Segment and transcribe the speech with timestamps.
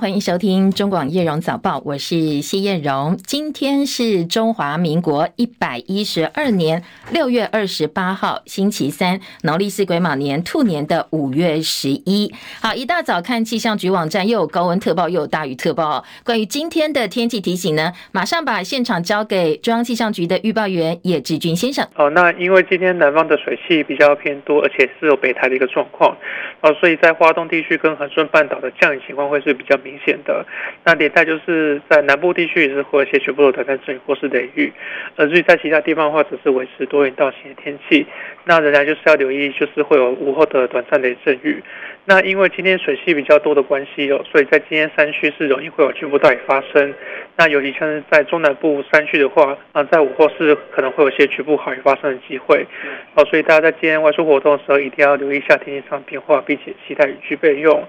[0.00, 3.18] 欢迎收听中广叶荣早报，我是谢叶荣。
[3.26, 12.32] 今天是中华民国一百一十二年六月二十八号，星期三，农历是癸卯年兔年的五月十一。
[12.62, 16.04] 好，一大早看气象局网站，又有高温特报，又有大雨特报。
[16.24, 21.84] 关于今天的天气提醒呢，马上把现场交给中央气象局的预报员叶志军先生。
[21.96, 26.16] 哦，那因为今天南方的水汽比较偏多，而且是有北台的一个状况，
[26.60, 29.76] 哦，所以在花东地区跟恒顺半岛的降雨情况会是比较。
[29.88, 30.44] 明显的，
[30.84, 34.70] 那连带就是在南部地区也是会有些局部的短暂阵雨或是雷雨，
[35.16, 38.06] 而至于在其他地方的话，只是维持多云到晴的天气。
[38.44, 41.62] 那仍然就是要留意，就是会有午后的短暂雷阵雨。
[42.04, 46.94] 那因为今天水系比较多的关系哦，所以在今天山区是容易会有局部大雨发生。
[47.36, 52.66] 那尤其像是在中南部山区的话，啊，在午后是可能会有些局部豪雨发生的机会。
[53.14, 57.84] 哦，所以大家在今天外出活动的时候，一定要留意一下天气上变化，并且携带雨具备用。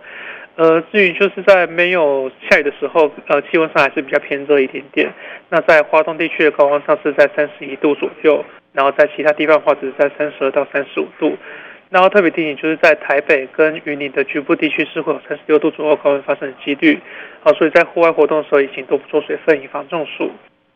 [0.59, 5.09] 呃，至于就是在没有下雨的时候，呃，气温上还是比较偏热一点点。
[5.47, 11.38] 那在华东地区的高温上是在三十一度左右，然后在其他地方的话只是在三十二到三十五度。
[11.89, 17.00] 然后特别提醒就是在台北跟云林的局部地区是会有三十六度左右高温发生的几率。
[17.39, 20.30] 好，所以在户外活动的时候，请多补充水分，以防中暑。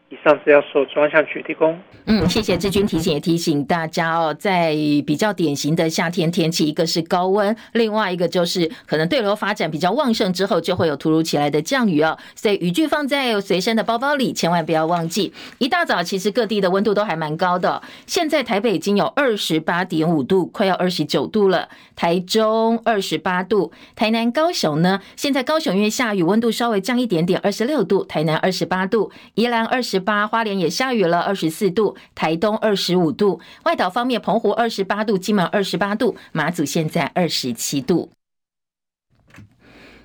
[0.09, 1.75] 以上是要受中央气象局提供。
[2.05, 4.75] 嗯，谢谢志军提醒，也提醒大家哦，在
[5.07, 12.15] 比较典型的夏天天气，一个是高温，另外一个就是可能对流发展比较旺盛之后，就会有突如其来的降雨哦。
[12.35, 15.33] 所以雨具放在随身的包包里，千万不要忘记。
[15.57, 17.81] 一大早，其实各地的温度都还蛮高的。
[18.05, 21.69] 现在台北已经有二十八点五度，快要二十九度了。
[21.95, 24.99] 台中二十八度，台南、高雄呢？
[25.15, 28.03] 现在高雄因为下雨，温度稍微降一点点，二十六度。
[28.03, 30.02] 台南二十八度，宜兰二十。
[30.03, 33.39] 八花莲也下雨了，二十四度；台东二十五度。
[33.63, 38.11] 外岛方面，澎湖二十八度，金门二十八度，马祖现在二十七度。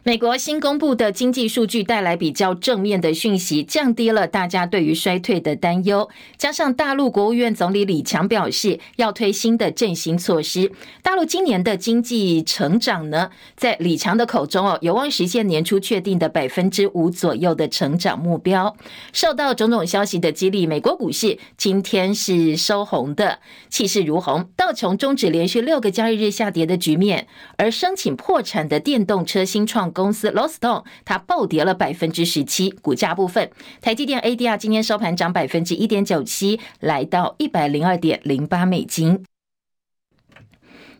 [0.04, 6.08] 美国新公布的经济数据带来比较正面的讯息，降低了大家对于衰退的担忧。
[6.36, 10.70] 加上大陆国务院总理李强表示要推新的振兴措施，
[11.02, 18.74] 大陆今年的经济成长呢，在李强的口中哦，有望实现年初确定的百分之五左右的成长目标。
[19.12, 24.48] 受到种种消息的激励，美国股市今天是收红的，气势如虹。
[24.56, 29.88] 道琼终止连续六个交易日下跌的局面，而申请破产的电动车新创。
[29.98, 33.50] 公司 l o s t o n e 它暴跌了百分之十七，股价部分，
[33.80, 39.24] 台积电 ADR 今天收盘涨百分之一点九七，来到一百零二点零八美金。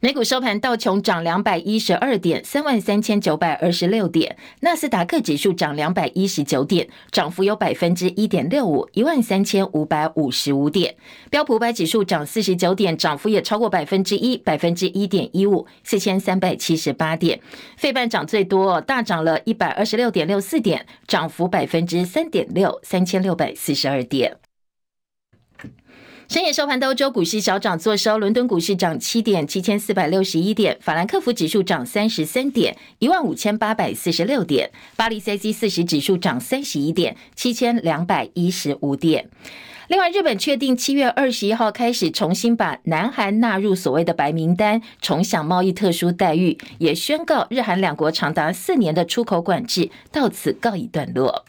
[0.00, 10.92] 美股收盘，道琼涨两百一十二点，三万三千九百二十六点；纳斯达克指数涨两百一十九点，涨幅有百分之一点六五，一万三千五百五十五点；
[11.30, 17.36] 标普五百指数涨四十九点，涨幅也超过百分之一，百分之一点一五，四千三百七十八点；
[17.76, 24.36] 费半涨最多，大涨了一百二十六点六四点，涨幅百分之三点六，三千六百四十二点。
[26.28, 39.30] 深夜收盘的欧洲股市小涨作收，伦敦股市涨七点，七千四百六十一点；法兰克福指数涨三十三点，一万五千八百四十六点；巴黎 c c 四十指数涨三十一点，七千两百一十五点。
[39.86, 51.46] 另外，日本确定七月二十一号开始重新把南韩纳入所谓的白名单，重享贸易特殊待遇，也宣告日韩两国长达四年的出口管制到此告一段落。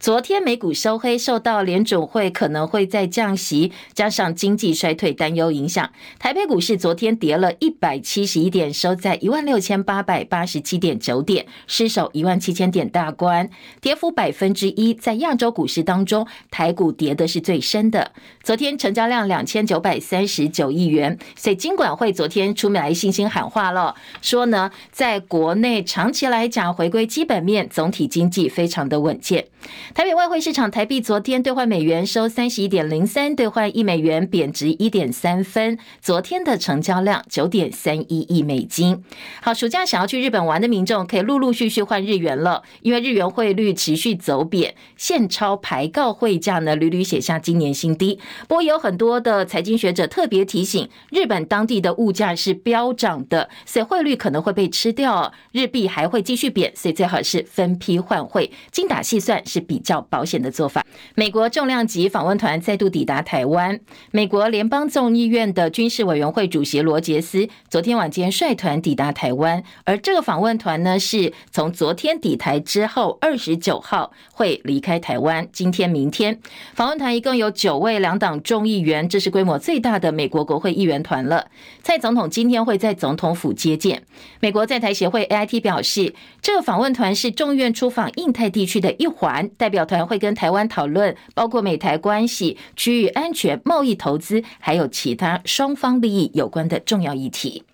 [0.00, 13.50] 昨天美股收黑，受到联准会可能会再降息，加上经济衰退担忧影响，台北股市昨天跌了一百七十一点，收在一万六千八百八十七点九点，失守一万七千点大关，
[13.82, 14.94] 跌幅百分之一。
[14.94, 18.12] 在亚洲股市当中，台股跌的是最深的。
[18.42, 29.44] 昨天成交量两千九百三十九亿元，所以金管会昨天出面来信心喊话了，说呢，在国内长期来讲，回归基本面，总体经济非常的稳健。
[29.92, 35.76] 台北外汇市场台币昨天兑换美元收三十一点零三，兑换一美元贬值一点三分。
[36.00, 39.02] 昨天的成交量九点三一亿美金。
[39.42, 48.20] 好，暑假想要去日本玩的民众可以陆陆续续换日元了，因为日元汇率持续走贬，现钞排告汇价呢屡屡写下今年新低。
[48.46, 59.79] 不过有很多的财经学者特别提醒，日本当地的物价是飙涨的，所以汇率可能会被吃掉，日币还会继续贬，所以最好是分批换汇，精打细算是比。
[59.82, 60.84] 较保险的做法。
[61.14, 63.78] 美国重量级访问团再度抵达台湾，
[64.10, 75.48] 美国联邦众议院的军事委员会主席罗杰斯昨天晚间率团抵达台湾，而这个访问团呢，是从昨天抵台之后，二十九号会离开台湾。
[75.52, 76.38] 今天、明天，
[76.74, 81.46] 访问团一共有九位两党众议员，这是规模最大的美国国会议员团了。
[81.82, 84.02] 蔡总统今天会在总统府接见。
[84.40, 97.64] 美国在台协会 AIT 表示，这个访问团是众议院出访印太地区的一环，代表团会跟台湾讨论包括美台关系、区域安全、贸易、投资，还有其他双方利益有关的重要议题。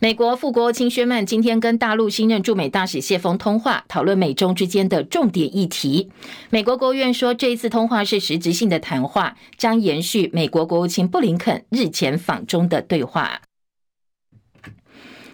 [0.00, 6.12] 美国副国务卿薛曼今天跟大陆新任驻美大使谢峰通话，讨论美中之间的重点议题。
[6.50, 13.40] 美国国务院说，这一次通话是实质性的谈话，将延续美国国务卿布林肯日前访中的对话。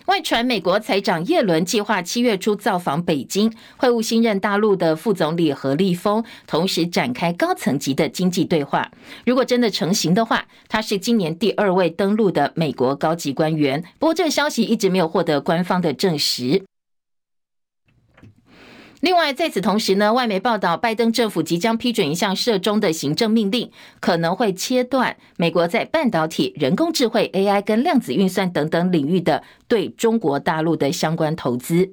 [0.06, 8.90] 外传美国财长耶伦计划七月初造访北京，会晤新任大陆的副总理何立峰，同时展开高层级的经济对话。
[9.24, 13.82] 如果真的成型的话，他是今年第二位登陆的美国高级官员。
[13.98, 16.62] 不过，这个消息一直没有获得官方的证实。
[19.04, 23.70] 另外，在此同时呢，外媒报道，拜登政府即将批准一项涉中的行政命令，
[24.00, 31.92] 可能会切断美国在半导体、人工智慧、AI 跟量子运算等等领域的对中国大陆的相关投资。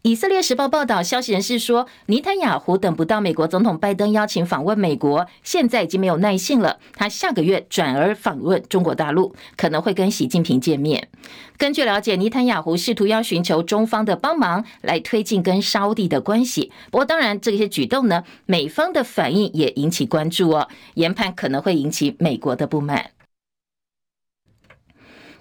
[0.00, 6.78] 以色列时报报道，消息人士说，尼坦雅胡等不到美国总统拜登邀请访问美国，现在已经没有耐性了。
[6.94, 11.08] 他下个月转而访问中国大陆，可能会跟习近平见面。
[11.58, 16.45] 根据了解，尼坦雅胡试图要寻求中方的帮忙，来推进跟沙乌地的关系。
[16.90, 23.10] 不过，当然这些举动呢，美方的反应也引起关注哦，研判可能会引起美国的不满。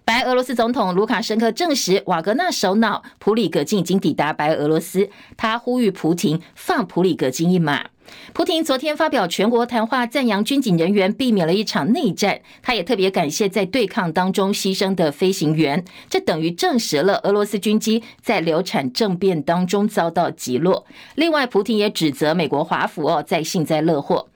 [0.03, 7.87] 白俄罗斯总统卢卡申科证实，瓦格纳首脑普里格金已经抵达白俄罗斯，他呼吁普廷放普里格金一马。
[8.33, 12.39] 普廷昨天发表全国谈话，赞扬军警人员避免了一场内战。
[12.61, 20.85] 他也特别感谢在对抗当中牺牲的飞行员，这等于证实了俄罗斯军机在流产政变当中遭到击落。
[21.15, 24.27] 另外，普廷也指责美国华府哦在幸灾乐祸。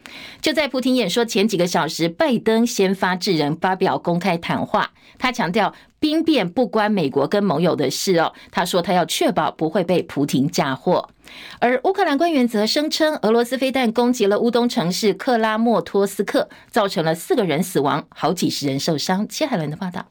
[0.42, 8.34] 就在普廷演说前几个小时，拜登先发制人发表公开谈话，他强调兵变不关美国跟盟友的事哦。
[8.50, 11.10] 他说他要确保不会被普廷嫁祸。
[11.60, 19.28] 而乌克兰官员则声称，俄罗斯飞弹攻击了乌东城市克拉莫托斯克，造成了四个人死亡，好几十人受伤。
[19.28, 20.06] 切海伦的报道。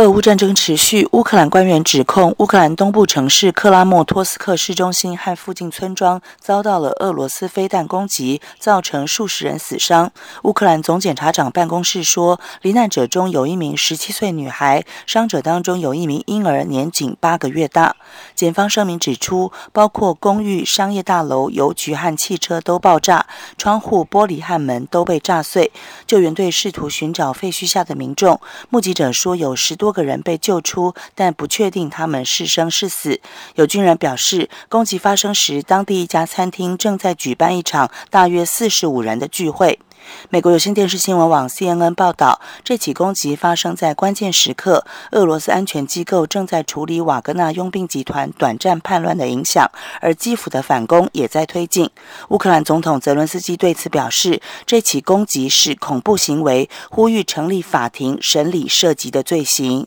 [0.00, 10.10] 俄乌战争持续，乌克兰官员指控乌克兰东部城市克拉莫托斯克市中心和附近村庄遭到了俄罗斯飞弹攻击，造成数十人死伤。
[10.44, 17.94] 乌克兰总检察长办公室说，罹难者中有一名十七岁女孩，伤者当中有一名婴儿，年仅八个月大。
[18.34, 23.26] 检方声明指出，包括公寓、商业大楼、邮局和汽车都爆炸，
[23.58, 25.70] 窗户、玻璃和门都被炸碎。
[26.06, 28.40] 救援队试图寻找废墟下的民众。
[28.70, 29.89] 目击者说，有十多。
[29.90, 33.20] 多个人被救出，但不确定他们是生是死。
[33.56, 39.80] 有军人表示，攻击发生时，当地一家餐厅正在举办一场大约四十五人的聚会。
[40.28, 49.70] 美国有线电视新闻网 CNN 报道，这起攻击发生在关键时刻，俄罗斯安全机构正在处理瓦格纳佣兵集团短暂叛乱的影响，
[50.00, 51.90] 而基辅的反攻也在推进。
[52.28, 59.86] 乌克兰总统泽伦斯基对此表示，这起攻击是恐怖行为，呼吁成立法庭审理涉及的罪行。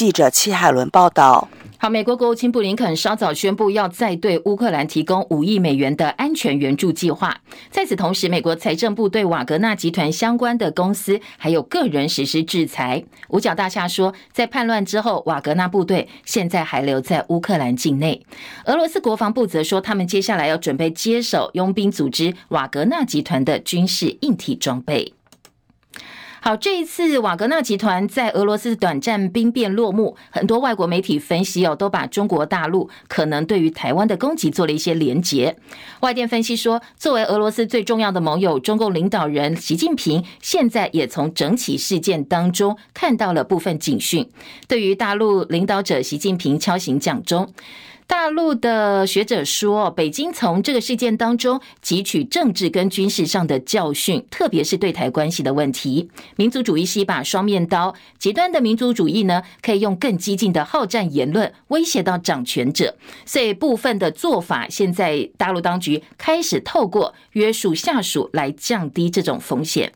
[0.00, 1.46] 记者戚海伦报道。
[1.76, 7.36] 好，美国国务卿布林肯稍早宣布要再对乌克兰提供五亿美元的安全援助计划。
[7.70, 13.04] 在此同时，美国财政部对瓦格纳集团相关的公司还有个人实施制裁。
[13.28, 18.24] 五角大厦说，在叛乱之后，瓦格纳部队现在还留在乌克兰境内。
[18.64, 25.12] 俄罗斯国防部则说，他们接下来要准备接手佣兵组织瓦格纳集团的军事硬体装备。
[26.42, 35.54] 好，这一次瓦格纳集团在俄罗斯短暂兵变落幕，很多外国媒体分析哦，都把中国大陆可能对于台湾的攻击做了一些连结。
[36.00, 44.26] 外电分析说，作为俄罗斯最重要的盟友，中共领导人习近平现在也从整起事件当中看到了部分警讯，
[44.66, 47.52] 对于大陆领导者习近平敲醒讲钟。
[48.10, 56.10] 大陆的学者说，北京从这个事件当中汲取政治跟军事上的教训，特别是对台关系的问题。
[56.34, 62.96] 民族主义是一把双面刀，极端的民族主义呢，可以用更激进的好战言论威胁到掌权者。
[63.24, 69.92] 所以部分的做法，现在大陆当局开始透过约束下属来降低这种风险。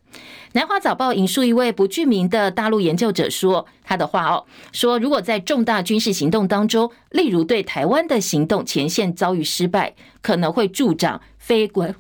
[0.55, 11.93] 南华早报引述一位不具名的大陆研究者说他的话哦，说如果在重大军事行动当中，例如对台湾的行动前线遭遇失败，可能会助长非国。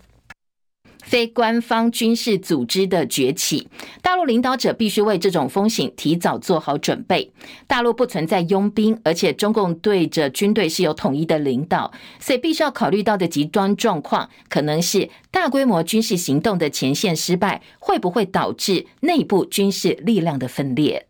[1.04, 3.68] 非官方军事组织的崛起，
[4.02, 7.30] 大陆领导者必须为这种风险提早做好准备。
[7.66, 21.06] 大陆不存在佣兵，而且中共对着军队是有统一的领导，所以必须要考虑到的极端状况，可能是大规模军事行动的前线失败，会不会导致内部军事力量的分裂？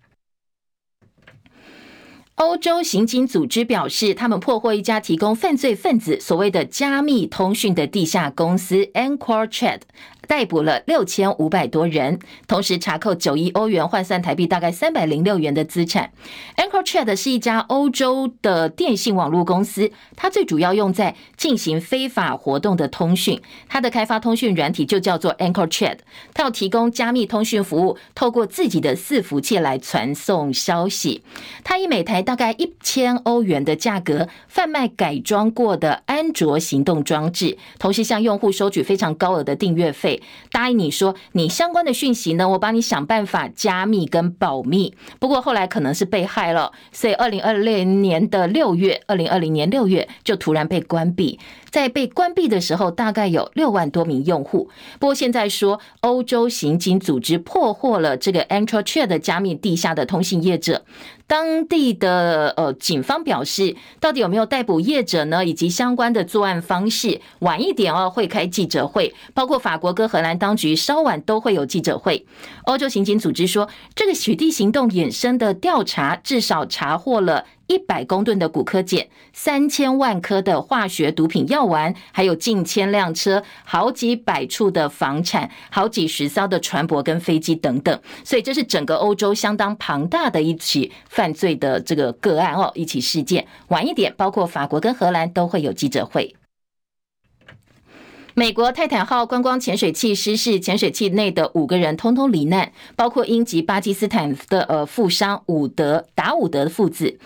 [2.37, 9.83] 欧洲刑警组织表示，他们破获一家提供犯罪分子所谓的加密通讯的地下公司 EncroChat。
[10.27, 16.11] 逮捕了六千五百多人，同时查扣九亿欧元，换算台币大概三百零六元的资产。
[16.57, 23.41] EncroChat 是一家欧洲的电信网络公司，它最主要用在进行非法活动的通讯。
[23.69, 25.99] 它的开发通讯软体就叫做 EncroChat，
[26.33, 31.23] 它要提供加密通讯服务，透过自己的伺服器来传送消息。
[31.63, 40.14] 它以每台大概一千欧元的价格贩卖改装过的安卓行动装置，同时向用户收取非常高额的订阅费。
[40.51, 44.95] 答应你说，你相关的讯息呢，我帮你想办法加密跟保密。
[45.19, 51.39] 不过后来可能是被害了，所以二零二零年的六月，二零二零年六月就突然被关闭。
[51.71, 54.71] 在被关闭的时候，大概有六万多名用户。
[55.01, 60.85] 不过现在说，欧洲刑警组织破获了这个 EncroChat 的加密地下的通信业者。
[61.27, 65.45] 当地的呃警方表示，到底有没有逮捕业者呢？
[65.45, 72.27] 以及相关的作案方式，晚一点哦会开记者会，包括法国跟荷兰当局稍晚都会有记者会。
[72.65, 77.47] 欧洲刑警组织说，这个取缔行动衍生的调查至少查获了。
[77.67, 87.99] 一百公吨的骨科碱，三千万颗的化学毒品药丸，还有近千辆车、好几百处的房产、好几十艘的船舶跟飞机等等。
[88.23, 93.47] 所以这是整个欧洲相当庞大的一起犯罪的这个个案哦，一起事件。
[93.69, 96.37] 晚一点，包括法国跟荷兰都会有记者会。
[98.37, 107.17] 美国泰坦号观光潜水器失事，潜水器内的五个人通通罹难，包括英籍巴基斯坦的呃富商伍德达伍德的父子。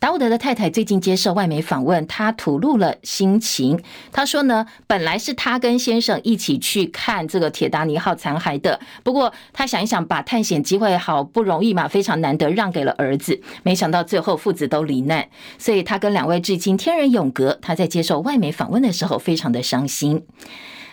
[0.00, 3.82] 达伍德的太太最近接受外媒访问，她吐露了心情。
[4.12, 15.28] 她说呢，本来是她跟先生一起去看这个铁达尼号残骸的，不过她想一想，把探险机会好不容易嘛，非常难得让给了儿子，没想到最后父子都罹难，
[15.58, 17.58] 所以她跟两位至亲天人永隔。
[17.60, 20.24] 她在接受外媒访问的时候，非常的伤心。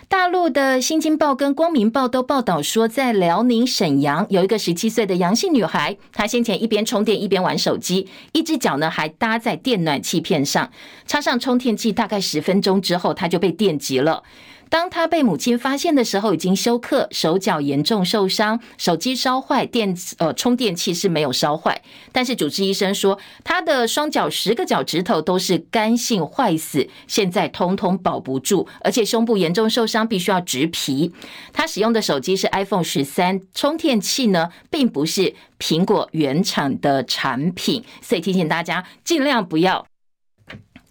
[0.08, 10.72] 大陆的《新京报》跟《光明报》都报道说，在辽宁沈阳有一个十七岁的阳性女孩，她先前一边充电一边玩手机，一只脚呢还搭在电暖气片上，
[11.08, 14.22] 插上充电器，大概十分钟之后，她就被电击了。
[14.70, 21.82] 当他被母亲发现的时候，已经休克，手脚严重受伤，手机烧坏，电呃充电器是没有烧坏，
[22.12, 31.14] 但是主治医生说他的双脚十个脚趾头都是干性坏死，现在通通保不住，而且胸部严重受伤，必须要植皮。
[31.54, 39.86] 他使用的手机是 iPhone 十三，充电器呢并不是苹果原厂的产品，所以提醒大家尽量不要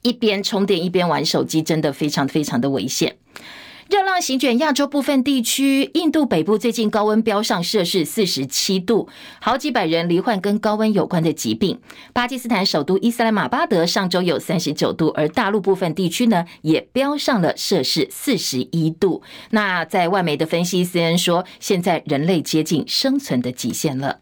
[0.02, 3.16] 一边充电一边玩手机，真的非常非常的危险。
[3.90, 9.08] 热浪席卷亚洲部分地区，印度北部最近高温飙上摄氏四十七度，
[9.42, 11.78] 好几百人罹患跟高温有关的疾病。
[12.14, 19.22] 巴基斯坦首都伊斯兰马巴德上周有三十九度，而大陆部分地区呢也飙上了摄氏四十一度。
[19.50, 24.20] 那在外媒的分析，CNN 说，现在人类接近生存的极限了。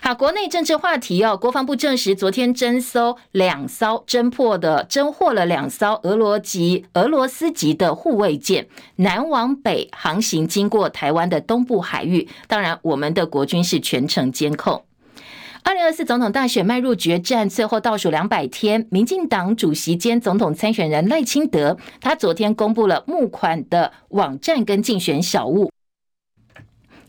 [0.00, 1.36] 好，国内政治话题哦。
[1.36, 12.28] 国防部证实，昨天侦搜两艘侦破的侦获了两艘俄罗级、俄罗斯级的护卫舰，南往北航行经过台湾的东部海域。
[12.46, 14.84] 当然，我们的国军是全程监控。
[15.64, 25.70] 二零二四总统大选迈入决战，最后倒数两百天，民进党主席兼总统参选人赖清德，他昨天公布了募款的网站跟竞选小物。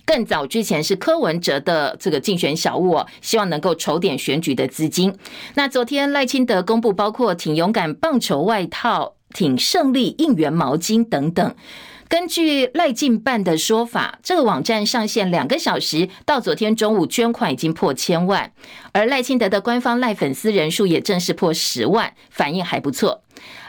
[0.09, 5.15] 更早之前是柯文哲的这个竞选小物哦，希望能够筹点选举的资金。
[5.53, 11.55] 那昨天赖清德公布，包括挺勇敢棒球外套、挺胜利应援毛巾等等。
[12.07, 18.51] 根据赖进办的说法，这个网站上线两个小时，到昨天中午捐款已经破千万，
[18.91, 23.21] 而赖清德的官方赖粉丝人数也正式破十万，反应还不错。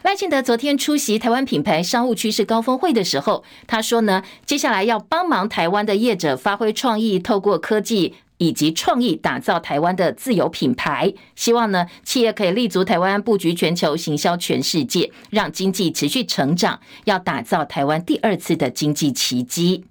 [0.02, 11.12] 赖清德昨天出席台湾品牌商务趋势高峰会的时候，他说呢，接下来要帮忙台湾的业者发挥创意，透过科技以及创意打造台湾的自有品牌。
[11.36, 19.84] 希望呢，企业可以立足台湾，布局全球，行销全世界，让经济持续成长，要打造台湾第二次的经济奇迹。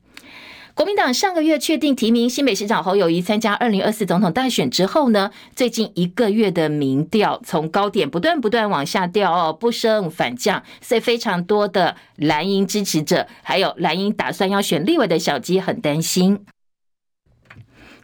[0.80, 16.46] 国民党上个月确定提名新北市长侯友谊参加二零二四总统大选之后呢，最近一个月的民调从高点不断不断往下掉哦，不升反降，所以非常多的蓝营支持者，还有蓝营打算要选立委的小鸡很担心。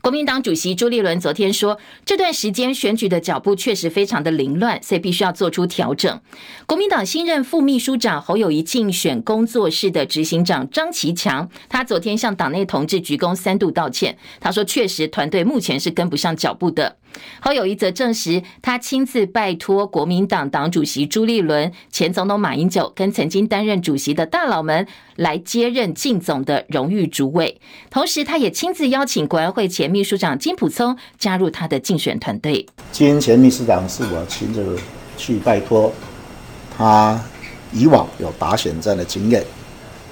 [0.05, 6.21] 国民党主席朱立伦昨天说，这段时间选举的脚步确实非常的凌乱，所以必须要做出调整。
[6.67, 14.15] 国民党新任副秘书长侯友谊竞选工作室的执行长张其强，他昨天向党内同志鞠躬三度道歉。
[14.39, 16.97] 他说，确实团队目前是跟不上脚步的。
[17.41, 32.65] 侯友宜则证实，他亲自拜托国民党党主席朱立伦、前总统马英九跟曾经担任主席的大佬们来接任竞总的荣誉主委，同时他也亲自邀请国安会前秘书长金溥聪加入他的竞选团队。
[32.91, 34.77] 今前秘书长是我亲自
[35.17, 35.93] 去拜托，
[36.77, 37.24] 他
[37.72, 39.43] 以往有打选战的经验，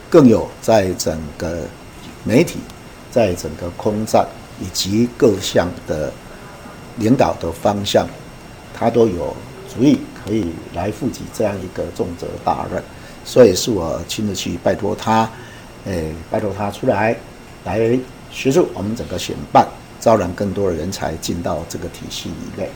[0.09, 1.67] 更有在整个
[2.23, 2.59] 媒体、
[3.09, 4.27] 在整个空战
[4.61, 6.13] 以及各项的。
[6.97, 8.07] 领导的方向，
[8.73, 9.35] 他都有
[9.73, 12.81] 主意可以来负起这样一个重责大任，
[13.25, 15.29] 所以是我亲自去拜托他，
[15.85, 17.15] 诶，拜托他出来，
[17.65, 17.97] 来
[18.31, 19.67] 协助我们整个选办，
[19.99, 22.69] 招揽更多的人才进到这个体系以内。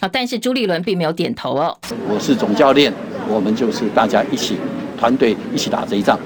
[0.00, 1.76] 好，但是朱立伦并没有点头哦。
[2.08, 2.92] 我是总教练，
[3.28, 4.56] 我们就是大家一起
[4.98, 6.18] 团队一起打这一仗。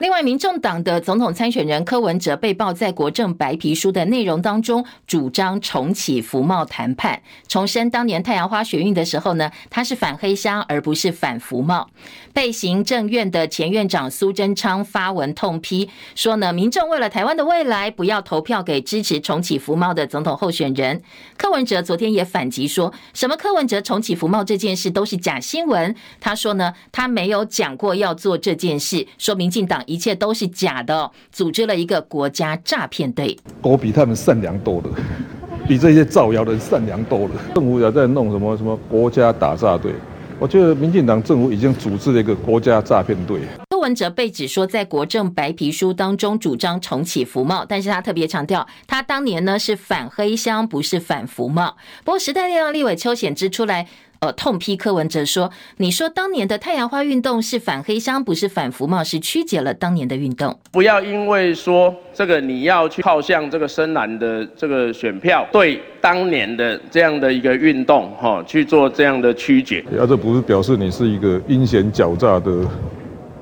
[0.00, 11.86] 另外，民众党的总统参选人柯文哲被曝在国政白皮书的内容当中，主张重启服贸谈判，重申当年太阳花学运的时候呢，他是反黑箱而不是反服贸。
[12.32, 21.02] 被行政院的前院长苏贞昌发文痛批，说呢，民众为了台湾的未来，不要投票给支持重启服贸的总统候选人。
[21.36, 25.94] 柯文哲昨天也反击说，什么柯文哲重启服贸这件事都是假新闻。
[26.18, 29.84] 他说呢，他没有讲过要做这件事，说民进党。
[29.90, 33.36] 一切都是假的，哦，组织了一个国家诈骗队。
[33.60, 34.88] 我比他们善良多了，
[35.66, 37.34] 比这些造谣的人善良多了。
[37.56, 39.92] 政府也在弄什么什么国家打诈队，
[40.38, 43.40] 我觉得民进党政府已经组织了一个国家诈骗队。
[43.68, 51.76] 柯文哲被指说在国政白皮书当中主张重启服贸，但是他特别强调，他当年呢是反黑箱，不是反服贸。
[52.04, 53.88] 不过时代力量立委邱显之出来。
[54.20, 60.54] 呃，痛批柯文哲说：“你说当年的太阳花运动是反黑箱，不是反服贸，是曲解了当年的运动。
[60.70, 69.82] 不要因为说这个你要去靠向这个深蓝的这个选票，对当年的这样的一个运动，哈，去做这样的曲解。
[69.98, 72.68] 啊，这不是表示你是一个阴险狡诈的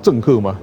[0.00, 0.56] 政客吗？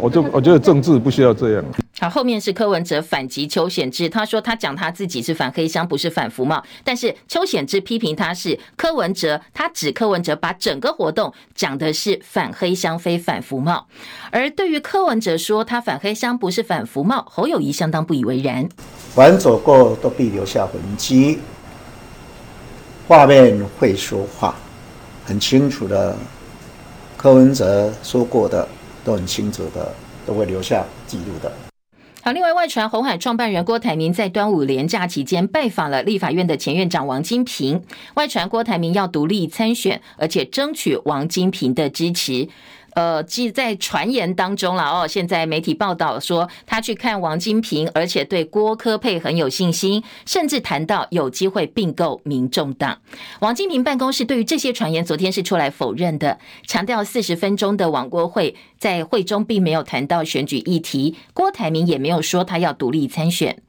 [0.00, 1.64] 我就我觉得政治不需要这样。”
[2.00, 6.64] 好，后面是柯文哲反击邱显智，他说他讲他自己是反黑箱，不是反服贸。
[6.82, 13.86] 但是邱显智批评他是柯文哲，他指柯文哲把整个活动讲的是反黑箱，非反服贸。
[14.30, 18.66] 而对于柯文哲说他反黑箱，不是反服贸，侯友谊相当不以为然。
[19.14, 21.38] 凡走过都必留下痕迹，
[23.06, 24.56] 画面会说话，
[25.26, 26.16] 很清楚的。
[27.18, 28.66] 柯文哲说过的
[29.04, 31.52] 都很清楚的，都会留下记录的。
[32.22, 42.46] 好，另外外传红海创办人郭台铭在端午连假期间拜访了立法院的前院长王金平，外传郭台铭要独立参选，而且争取王金平的支持。
[42.94, 45.06] 呃，即在传言当中了哦。
[45.06, 52.98] 现在媒体报道说，他去看王金平，而且对郭科配很有信心，甚至谈到有机会并购民众党。
[53.40, 63.62] 王金平办公室对于这些传言，昨天是出来否认的，强调四十分钟的王郭会在会中并没有谈到选举议题，郭台铭也没有说他要独立参选。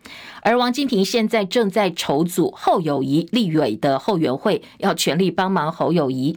[0.44, 6.36] 而王金平现在正在筹组侯友谊立委的后援会，要全力帮忙侯友谊。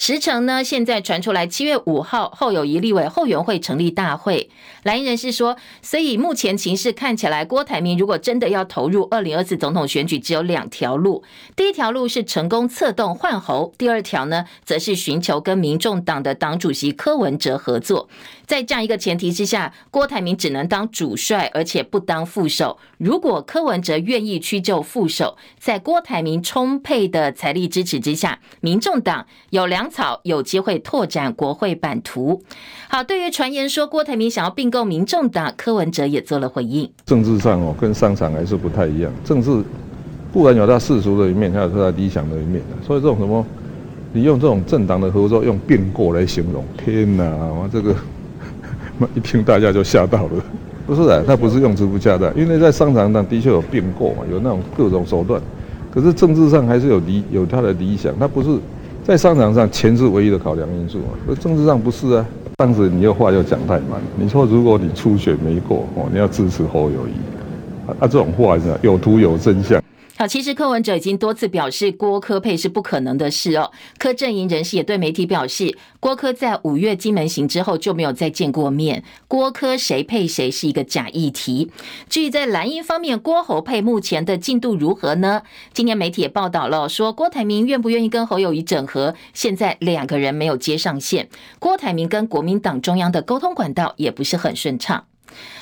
[0.00, 0.62] 时程呢？
[0.62, 4.48] 现在传出来，七月五号后友宜立委后援会成立大会。
[4.84, 11.24] 蓝营人士说，所以目前情势看起来，郭台铭如果真的要投入二零二四总统选举，只有两条路。
[11.56, 18.08] 第一条路是成功策动换候，第二条呢，则是寻求跟民众党的党主席柯文哲合作。
[18.46, 22.78] 在这样一个前提之下，郭台铭只能当主帅，而且不当副手。
[22.98, 32.42] 如果柯文哲愿意屈就副手，在郭台铭充沛的财力支持之下，民众党有粮草，有机会拓展国会版图。
[32.88, 36.90] 好，对于传言说郭台铭想要并购民众党，柯文哲也做了回应。
[37.06, 39.12] 政治上哦，跟商场还是不太一样。
[39.24, 39.62] 政治
[40.32, 42.60] 固然有他世俗的一面，还有他理想的一面。
[42.84, 43.46] 所以这种什么，
[44.12, 47.94] 你用这种政党的合作，用并购来形容，天哪，我这个。
[49.14, 50.44] 一听大家就吓到了，
[50.88, 55.38] 不是的，他不是用词不恰当，因为在商场上的确有并购嘛，有那种各种手段，
[55.90, 58.58] 可是政治上还是有理有他的理想，他不是
[59.04, 62.24] 在商场上钱是唯一的考量因素嘛，那政治上不是啊。
[62.56, 69.80] 但是你又话又讲太满，你说如果你初选没过哦，你要支持侯友谊，啊，这种话是有图有真相。
[70.18, 73.70] 好，其实柯文哲已经多次表示郭柯配是不可能的事哦。
[73.98, 81.70] 柯阵营人士也对媒体表示，郭柯在五月金门行之后就没有再见过面，郭柯谁配谁是一个假议题。
[82.08, 85.42] 至于在蓝营方面，郭侯配目前的进度如何呢？
[85.72, 91.28] 今天媒体也报道了，说郭台铭愿不愿意跟侯友宜整合，现在两个人没有接上线，
[91.60, 95.04] 郭台铭跟国民党中央的沟通管道也不是很顺畅。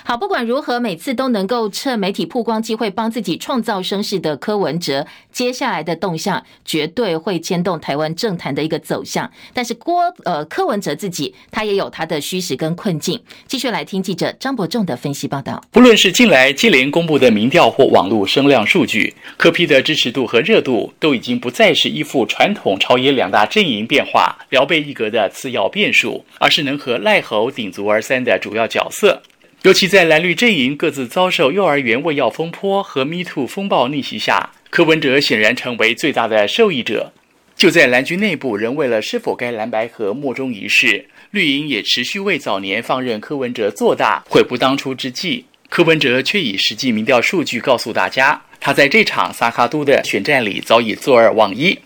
[0.05, 9.29] 好，不管如何，每次都能够趁媒体曝光机会帮自己创造声势的柯文哲，接下来的动向绝对会牵动台湾政坛的一个走向。
[9.53, 13.21] 但是郭呃柯文哲自己，他也有他的虚实跟困境。
[13.49, 15.61] 继续来听记者张伯仲的分析报道。
[15.73, 29.21] 不论是近来接连公布的民调或网络声量数据，柯批的支持度和热度都已经不再是依附传统朝野两大阵营变化、聊备一格的次要变数，而是能和赖侯鼎足而三的主要角色。
[29.67, 37.13] 尤其在蓝绿阵营各自遭受幼儿园喂药风波和 Me Too 风暴逆袭下，柯文哲显然成为最大的受益者。
[37.57, 51.77] 就在蓝军内部仍为了是否该蓝白合莫衷一是，绿营也持续为早年放任柯文哲做大悔不当初之际，柯文哲却以实际民调数据告诉大家，他在这场萨卡都的选战里早已坐二望一。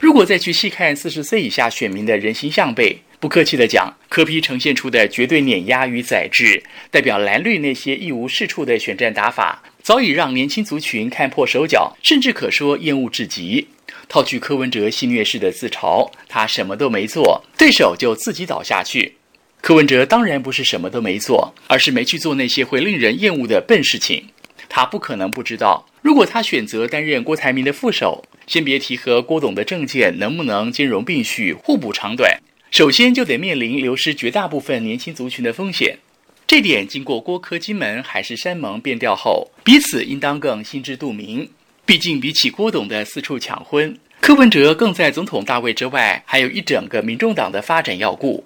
[0.00, 2.98] 如果再去细看四十岁以下选民的人形象背。
[3.20, 13.66] 不客气地讲，柯 P 呈现出的绝对碾压与宰制，代表蓝绿那些一无是处的选战打法，早已让年轻族群看破手脚，甚至可说厌恶至极。
[14.08, 19.14] 套句柯文哲戏谑式的自嘲，他什么都没做，对手就自己倒下去。
[19.60, 24.28] 柯文哲当然不是什么都没做，而是没去做那些会令人厌恶的笨事情。
[24.68, 32.38] 他不可能不知道，如果他选择担任郭台铭的副手，先别提和郭董的政见能不能兼容并蓄、互补长短。
[32.70, 35.98] 首先就得面临流失绝大部分年轻族群的风险，
[36.46, 41.48] 这点经过郭柯金门海誓山盟变调后，彼此应当更心知肚明。
[41.86, 48.44] 毕竟比起郭董的四处抢婚，柯文哲更在总统大位之外，还有一整个民众党的发展要顾。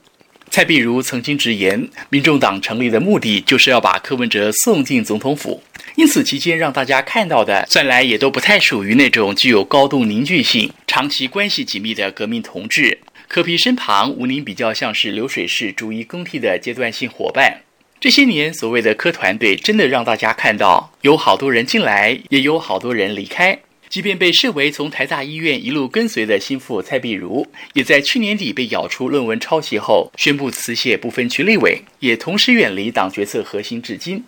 [0.48, 5.60] 蔡壁如曾经直言，民众党成立的目的就是要把柯文哲送进总统府，
[5.96, 12.98] 因此期间让大家看到的，算来也都不太属于那种具有高度凝聚性、长期关系紧密的革命同志。
[13.34, 17.62] 柯 P 身旁，吴宁比较像是流水式逐一更替的阶段性伙伴。
[17.98, 23.58] 这些年所谓的柯团队，真的让大家看到，有好多人进来，也有好多人离开。
[23.88, 34.22] 即便被视为从台大医院一路跟随的心腹蔡壁如，也在去年底被咬出论文抄袭后，宣布辞谢不分区立委，也同时远离党决策核心至今。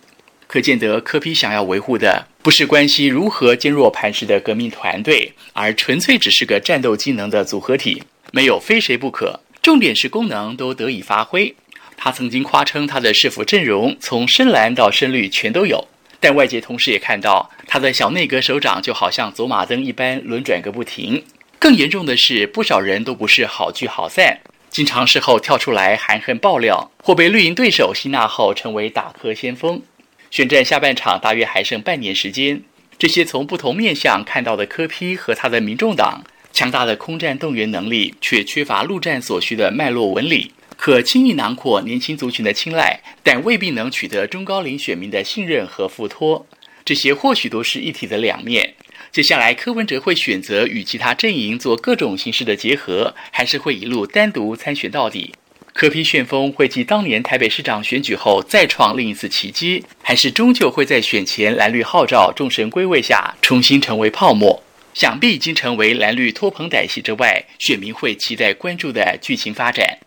[0.47, 8.01] 可见得柯 P 想要维护的，不是关系如何坚若磐石的革命团队，而纯粹只是个战斗机能的组合体。
[8.35, 11.55] 没有非谁不可，重点是功能都得以发挥。
[11.95, 15.87] 他曾经夸称他的市府阵容从深蓝到深绿全都有，
[16.19, 21.23] 但外界同时也看到他的小内阁首长就好像走马灯一般轮转个不停。
[21.57, 24.37] 更严重的是，不少人都不是好聚好散，
[24.69, 29.81] 经常事后跳出来含恨爆料，或被绿营对手吸纳后成为打磕先锋。
[30.29, 32.61] 选战下半场大约还剩半年时间，
[32.97, 36.21] 这些从不同面向看到的柯批和他的民众党。
[36.55, 46.47] 强大的空战动员能力，却缺乏陆战所需的脉络纹理，可轻易囊括年轻族群的青睐，但未必能取得中高龄选民的信任和付托。
[46.85, 48.73] 这些或许都是一体的两面。
[49.11, 55.33] 接下来，柯文哲会选择与其他阵营做各种形式的结合，还是会一路单独参选到底？
[55.73, 64.63] 柯批旋风会继当年台北市长选举后再创另一次奇迹，还是终究会在选前蓝绿号召众神归位下重新成为泡沫？
[64.95, 69.99] 想必已经成为蓝绿拖棚带戏之外，选民会期待关注的剧情发展。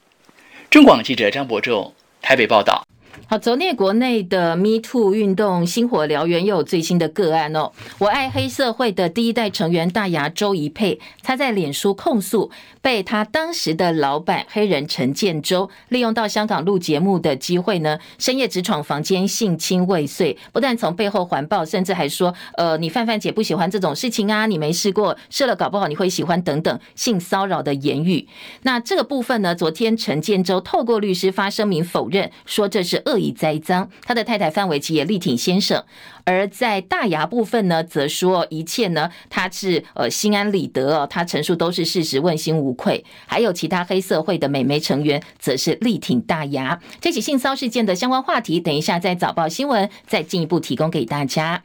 [0.71, 2.88] 中广记者张伯仲台北报道。
[3.31, 7.71] 好，昨天国内的 Me Too 运动星火燎原，又有最新的个案哦。
[7.99, 28.27] 我爱黑社会的第一代成员大牙周一佩，他在脸书控诉，被他当时的老板黑人陈建州利用到香港录节目的机会呢，深夜直闯房间性侵未遂，不但从背后环抱，甚至还说：“呃，你范范姐不喜欢这种事情啊，你没试过，试了搞不好你会喜欢等等性骚扰的言语。”
[28.65, 33.89] 那这个部分呢，昨天陈建州透过律师发声明否认，说这是恶以栽赃。
[34.05, 35.85] 他的太太范玮琪也力挺先生。
[36.29, 43.03] 而在大牙部分呢，则说一切呢，他是呃心安理得哦，他陈述都是事实，问心无愧。
[43.25, 46.79] 还有其他黑社会的美眉成员，则是力挺大牙。
[47.01, 51.63] 这起性骚事件的相关话题，等一下在早报新闻再进一步提供给大家。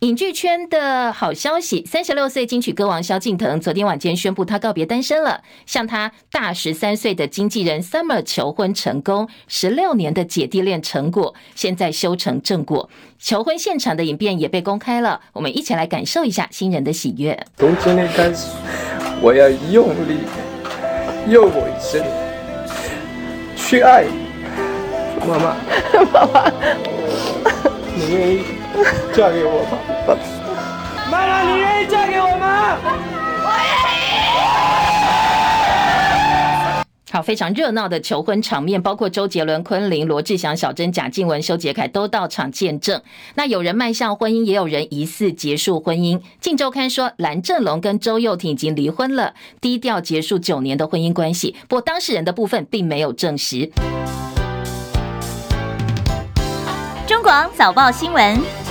[0.00, 12.88] 影剧圈的好消息，三十六岁金曲歌王萧敬腾昨天晚间宣布他告别单身了，向他大十三岁的经纪人 Summer 求婚成功，十六年的姐弟恋成果现在修成正果。
[13.20, 17.36] 求婚现场的影片也被公开了，我们一起来感受一下新人的喜悦。
[17.56, 18.46] 从今天开始，
[19.20, 20.20] 我要用力、
[21.26, 22.00] 用我一生
[23.56, 24.04] 去爱
[25.26, 25.56] 妈妈。
[26.14, 26.52] 妈妈，
[27.96, 28.44] 你愿意
[29.12, 30.16] 嫁给我吗？
[31.10, 33.17] 妈妈，你愿意嫁给我吗？
[37.10, 43.00] 好，非常热闹的求婚场面，包括周杰伦、昆凌、罗志祥、小珍、贾静雯、修杰楷都到场见证。
[43.34, 46.20] 那有人迈向婚姻，也有人疑似结束婚姻。
[46.38, 51.56] 镜周刊说，蓝正龙跟周又廷已经离婚了，低调结束九年的婚姻关系。
[51.66, 53.70] 不过当事人的部分并没有证实。
[57.06, 58.67] 中广早报新闻。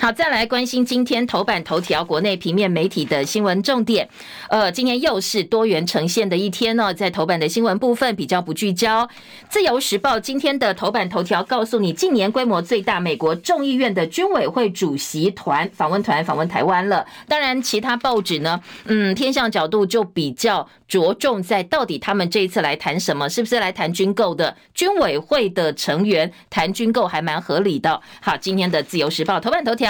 [0.00, 4.08] 好，再来关心今天头版头条国内平面媒体的新闻重点。
[4.48, 9.06] 呃，今天又是多元呈现的一天呢，在头版的新闻部分比较不聚焦。
[9.50, 17.04] 自由时报今天的头版头条告诉你，近年规模最大美国众议院的军委会主席团访问团访问台湾了。
[17.28, 24.56] 当然，其他报纸呢，嗯，偏向角度就比较着重在到底他们这一次来谈什么，是不是来谈军购的？
[24.72, 28.00] 军委会的成员谈军购还蛮合理的。
[28.22, 29.89] 好，今天的自由时报头版头条。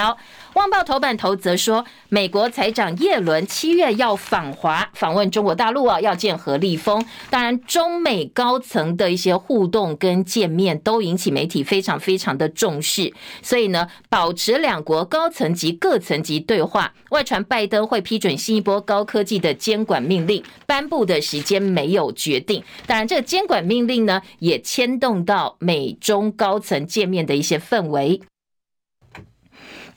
[0.53, 7.03] 旺报》头版头则说，美国财长耶伦七月要访华，访问中国大陆啊，要见何立峰。
[7.29, 13.13] 当然，中美高层的一些互动跟见面都引起媒体非常非常的重视。
[13.41, 16.93] 所以呢，保持两国高层级、各层级对话。
[17.11, 22.63] 外传拜登会批准新一波高科技的监管命令，颁布的时间没有决定。
[22.85, 28.21] 当然，这个监管命令呢，也牵动到美中高层见面的一些氛围。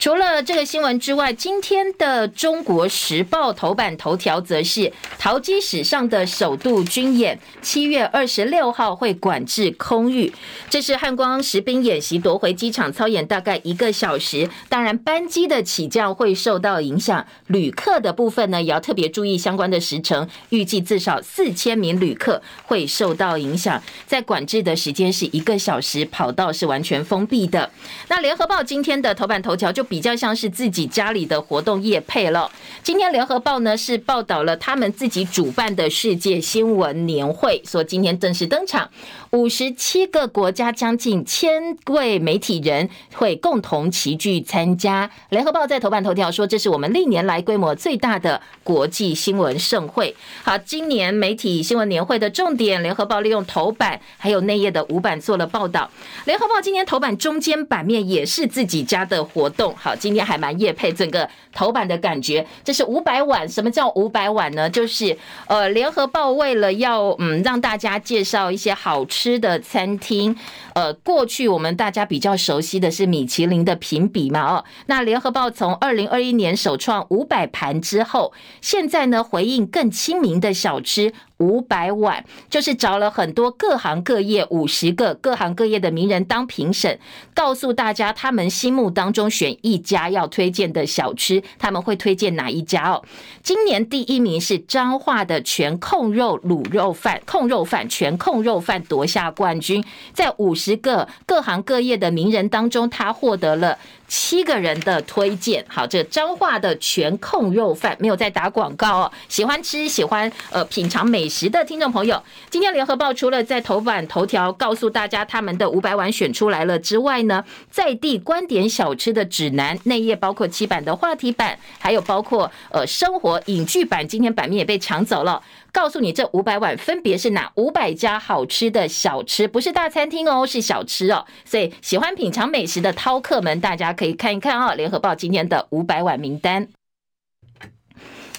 [0.05, 10.31] 除了这个新闻之外，今天的《中国时报》头版头条则是桃机史上的首度军演，七月二十六号会管制空域。
[10.69, 14.47] 这是汉光实兵演习夺回机场操演，大概一个小时。
[14.69, 20.29] 当然，班机的起降会受到影响，旅客的部分呢也要特别注意相关的时程。
[20.51, 23.83] 预计至少四千名旅客会受到影响。
[24.07, 27.71] 在管制的时间是一个小时，跑道是完全封闭的。
[28.09, 29.83] 那《联合报》今天的头版头条就。
[29.95, 32.51] 比较像是自己家里的活动业配了。
[32.83, 38.91] 今天联合报呢是报道了他们自己主办的世界新闻年会，说今天正式登场，
[39.35, 45.11] 五十七个国家将近千位媒体人会共同齐聚参加。
[45.31, 50.15] 联合报在头版头条说，这是我们历年来规模最大的国际新闻盛会。
[50.45, 55.91] 好，今年媒体新闻年会的重点，联合报利用头版还有内页的五版做了报道。
[56.27, 59.75] 联合报今年头版中间版面也是自己家的活动。
[59.77, 63.49] 好，今天还蛮业配整个头版的感觉，这是五百碗。
[63.49, 64.71] 什么叫五百碗呢？
[64.71, 65.19] 就是
[65.49, 70.37] 呃，联合报为了要嗯让大家介绍一些好吃吃的餐厅。
[70.75, 81.15] 呃，过去我们大家比较熟悉的是米其林的评比嘛，哦，那联合报从二零二一年首创五百盘之后，现在呢回应更亲民的小吃。
[81.45, 86.99] 五百碗，就是找了很多各行各业五十个各行各业的名人当评审，
[87.35, 93.05] 告诉大家他们心目当中选一家要推荐的小吃，他们会推荐哪一家哦？
[93.43, 103.79] 今年第一名是彰化的全控肉卤肉饭，控肉饭全控肉饭夺下冠军，在五十个各行各业的名人当中，他获得了。
[104.07, 109.13] 七个人的推荐，好，这个彰化的全控肉饭没有在打广告哦。
[109.29, 125.43] 喜欢吃、喜欢呃品尝美食的听众朋友，今天联合报除了在头版头条告诉大家他们的五百碗选出来了之外呢，在地观点小吃的指南内页包括七版的话题版，还有包括呃生活影剧版，今天版面也被抢走了。
[125.75, 131.27] 告诉你这五百碗分别是哪五百家好吃的小吃，不是大餐厅哦，是小吃哦。
[131.45, 134.75] 所以喜欢品尝美食的饕客们，大家可以看一看啊、哦。
[134.75, 136.69] 联合报今天的五百碗名单。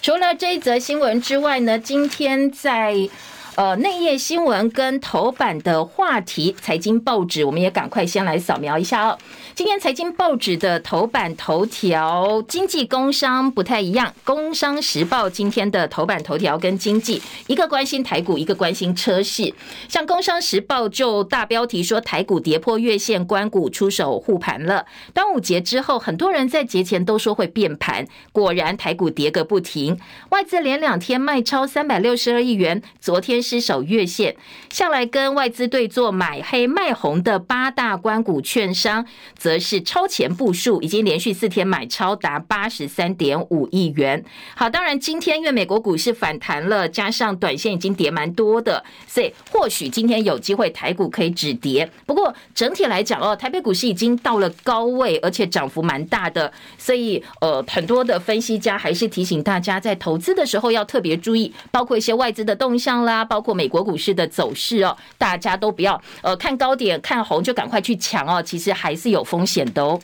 [0.00, 3.08] 除了这一则新闻之外呢，今天在。
[3.56, 9.18] 呃，内页新闻跟头版的话题，财经报纸，我们也赶快先来扫描一下哦。
[9.56, 14.12] 今天财经报纸的头版头条，经济工商不太一样。
[14.22, 19.54] 工商时报今天的头版头条跟经济，一个关心台股，一个关心车市。
[19.88, 24.84] 像工商时报就大标题说台股跌破月线，关股出手护盘了。
[25.14, 29.98] 端午节之后，很多人在节前都说会变盘，果然台股跌个不停。
[30.28, 34.36] 外资连两天卖超三百六十二亿元，昨天失守月线。
[34.68, 39.06] 向来跟外资对做买黑卖红的八大关股券商。
[39.46, 44.24] 则是超前部署，已经连续四天买超达八十三点五亿元。
[44.56, 51.88] 好，当然今天因为美国股市反弹了，加上短线已经跌蛮多的，所以或许今天有机会台股可以止跌。
[52.04, 70.00] 不过整体来讲哦，台北股市已经到了高位，而且涨幅蛮大的，所以呃，很多的分析家还是提醒大家在投资的时候要特别注意，包括一些外资的动向啦，包括美国股市的走势哦，大家都不要呃看高点看红就赶快去抢哦，其实还是有风风险都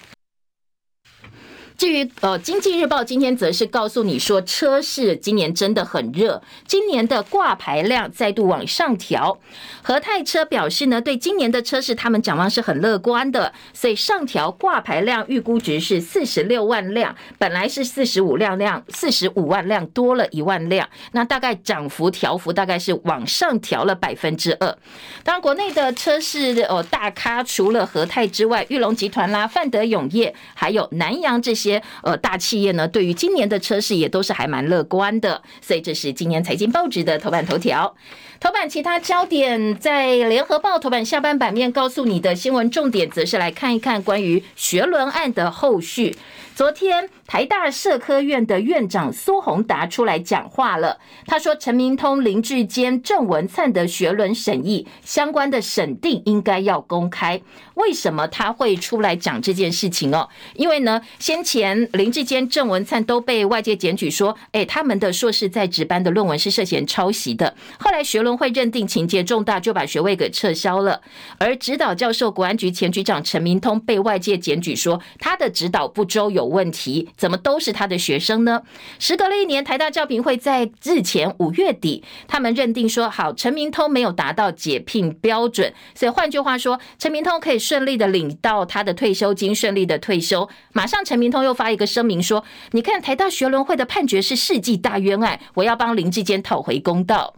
[1.83, 9.40] 至于呃，《经济日报》今天则是告诉你说，车市今年真的很热，今年的挂牌量再度往上调。
[9.83, 24.79] 和泰车表示呢，对今年的车市他们展望是很乐观的，所以上调挂牌量预估值是四十六万辆，本来是四十五辆辆，四十五万辆多了一万辆，那大概涨幅调幅大概是往上调了百分之二。
[25.25, 31.71] 当然，国内的车市呃大咖除了和泰之外，裕隆集团啦、范德永业，还有南阳这些。
[32.02, 37.94] 呃，大企业呢，对于今年的车市也都是还蛮乐观的，所以这是今年财经报纸的头版头条。
[38.40, 46.16] 头版其他焦点在联合报头版下半版面告诉你的新闻重点，则是来看一看关于学轮案的后续。
[46.54, 50.99] 昨天，台大社科院的院长苏宏达出来讲话了。
[51.25, 57.40] 他说：“陈明通、林志坚、郑文灿的学伦审议相关的审定应该要公开。
[57.77, 60.29] 为什么他会出来讲这件事情哦？
[60.57, 67.57] 因为呢，先前林志坚、郑文灿都被外界检举说，哎，他们的硕士在职班的论文是涉嫌抄袭的。
[67.79, 71.01] 后来学伦会认定情节重大，就把学位给撤销了。
[71.38, 78.62] 而指导教授国安局前局长陈明通被外界检举说，他的指导不周。”有问题，怎么都是他的学生呢？
[78.98, 90.48] 时隔了一年，台大教评会在日前五月底，他们认定说，好，陈明通没有达到解聘标准，所以换句话说，陈明通可以顺利的领到他的退休金，顺利的退休。
[90.72, 97.37] 马上，陈明通又发一个声明说，你看台大学伦会的判决是世纪大冤案，我要帮林志坚讨回公道。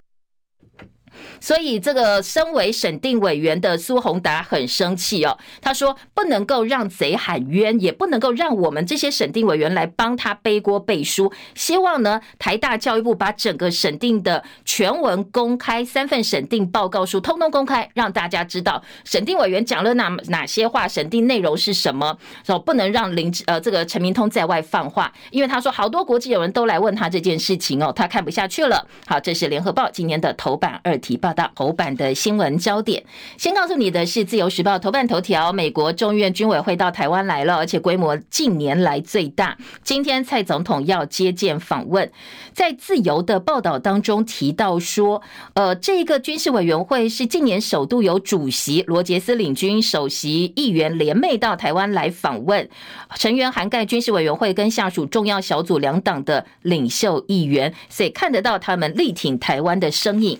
[1.40, 5.36] 所以，这个身为审定委员的苏宏达很生气哦。
[5.60, 11.32] 他说：“不能够让贼喊冤，也不能够让我们这些审定委员来帮他背锅背书。
[11.54, 22.16] 希望呢，台大教育部把整个审定的全文公开，三份审定报告书通通公开，让大家知道审定委员讲了哪哪些话，审定内容是什么。
[22.44, 28.86] 说不能让林呃这个陈明通在外放话，因为他说好多国际友人都来问他这件事情哦，他看不下去了。
[29.06, 33.04] 好，这是联合报今天的头版二题报道头版的新闻焦点，
[33.36, 39.56] 先告诉你的是《自由时报》头版头条：美国众议院军委会到台湾来了，而且规模近年来最大。
[39.82, 42.10] 今天蔡总统要接见访问，
[42.52, 45.22] 在《自由》的报道当中提到说，
[45.54, 52.68] 呃，这个军事委员会是近年首度由主席罗杰斯领军，首席议员联袂到台湾来访问，
[53.16, 60.38] 成员涵盖军事委员会跟下属重要小组两党的领袖议员，所以看得到他们力挺台湾的身影。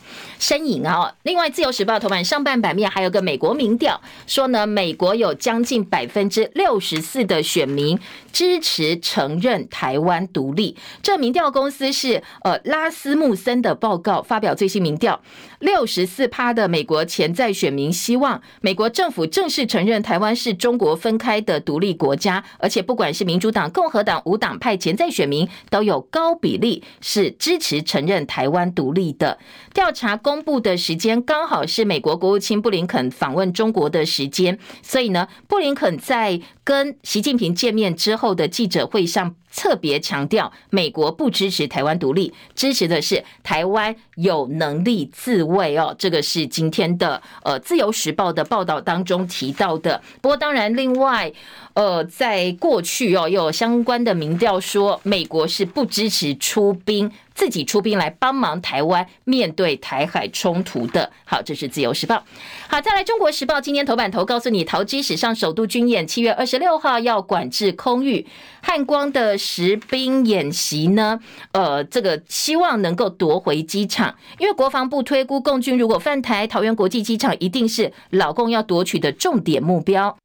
[0.54, 1.12] 身影啊！
[1.24, 7.98] 另外，《自由时报》头版上半版面还有个美国民调，说呢，美国有将近百分之六十四的选民
[8.30, 10.76] 支持承认台湾独立。
[11.02, 15.20] 这民调公司是呃拉斯穆森的报告发表最新民调，
[15.58, 29.36] 六十四趴的美国潜在选民希望美国政府正式承认台湾是中国分开的独立国家，而且不管是民主党、共和党、无党派潜在选民都有高比例是支持承认台湾独立的。
[29.72, 45.94] 调查公布的时间刚好是美国国务卿布林肯访问中国的时间，所以呢，布林肯在跟习近平见面之后的记者会上特别强调，美国不支持台湾独立，支持的是台湾有能力自卫哦。
[45.98, 50.02] 这个是今天的呃《自由时报》的报道当中提到的。
[50.20, 51.32] 不过，当然，另外
[51.74, 57.10] 呃，在过去哦，有相关的民调说，美国是不支持出兵。
[57.34, 61.10] 自己出兵来帮忙台湾面对台海冲突的。
[61.24, 62.22] 好，这是自由时报。
[62.68, 68.24] 好，再来中国时报今天头版头告诉你，桃机史上首度军演，七月二十六号要管制空域。
[68.66, 71.20] 汉光的实兵演习呢，
[71.52, 80.16] 呃，这个希望能够夺回机场，因为国防部推估共军如果犯台，桃园国际机场一定是老共要夺取的重点目标。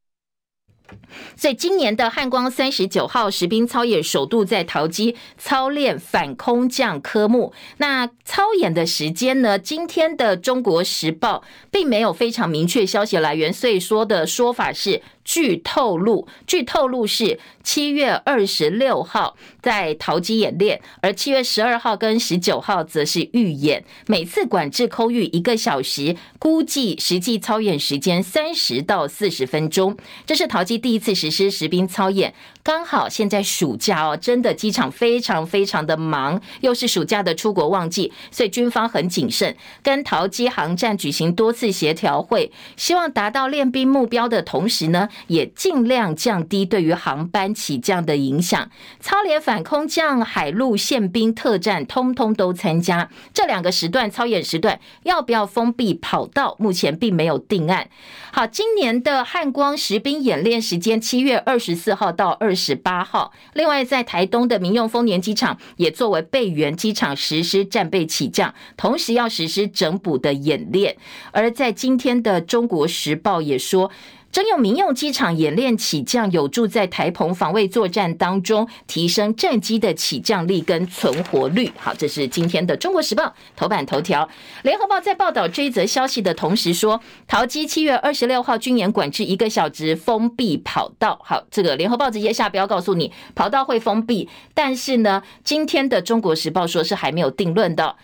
[1.36, 7.54] 所以今年的汉光三十九号实兵操演首度在桃机操练反空降科目。
[7.78, 9.58] 那操演的时间呢？
[9.58, 15.02] 今天的中国时报并没有非常明确消息来源，所以说的说法是。
[15.26, 29.96] 据透露，据透露是七月二十六号在桃机演练，而七月十二号跟十九号则是预演，每次管制空域一个小时，估计实际操演时间三十到四十分钟。
[30.25, 32.33] 这是桃机第次实施实兵操演，
[32.70, 45.10] 刚好现在暑假哦，真的机场非常非常的忙，又是暑假的出国旺季，所以军方很谨慎，跟桃机航站举行多次协调会，希望达到练兵目标的同时呢。
[45.26, 48.70] 也尽量降低对于航班起降的影响。
[49.00, 53.10] 操练反空降、海陆宪兵特战，通通都参加。
[53.34, 57.90] 这两个时段操演时段要不要封闭跑道，目前并没有定案。
[58.32, 63.31] 好，今年的汉光实兵演练时间七月二十四号到二十八号。
[63.53, 70.97] 另外，在台东的民用丰年机场也作为备援机场实施战备起降，同时要实施整补的演练。
[71.31, 73.89] 而在今天的中国时报也说。
[74.32, 81.71] 征用民用机场演练起降，有助在台澎防卫作战当中提升战机的起降力跟存活率。
[81.77, 83.23] 好，这是今天的《中国时报》
[83.56, 84.23] 头版头条。
[84.62, 91.19] 《联合报》在报道这一则消息的同时说，桃机七月二十六号军演管制一个小时，封闭跑道。
[91.23, 94.30] 好，这个《联合报》直接下标告诉你，跑道会封闭。
[94.54, 97.96] 但是呢，今天的《中国时报》说是还没有定论的。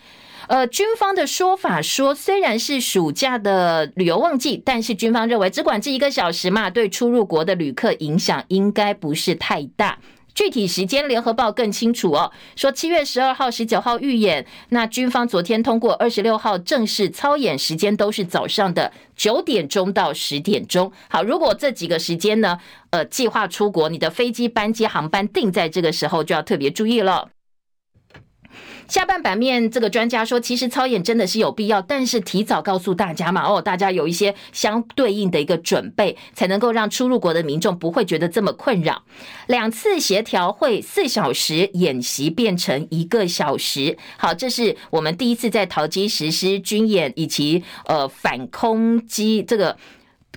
[0.48, 9.98] 呃，军方的说法说，虽然是暑假的旅游旺季，但是军方认为只管制一个小时嘛，对出入国的旅客影响应该不是太大。
[10.34, 20.92] 具体时间，联合报更清楚哦，说七月十二号、十九号预演，那军方昨天通过二十六号正式操演时间都是早上的九点钟到十点钟。
[21.08, 22.58] 好，如果这几个时间呢，
[22.90, 27.30] 呃，计划出国，你的飞机班机航班定在这个时候，就要特别注意了。
[28.88, 39.02] 下半版面，这个专家说，其实操演真的是有必要，但是提早告诉大家嘛，哦，大家有一些相对应的一个准备，才能够让出入国的民众不会觉得这么困扰。
[39.48, 49.76] 两次协调会四小时演习变成一个小时，好，这是我们第一次在桃机实施军演以及呃反空机这个。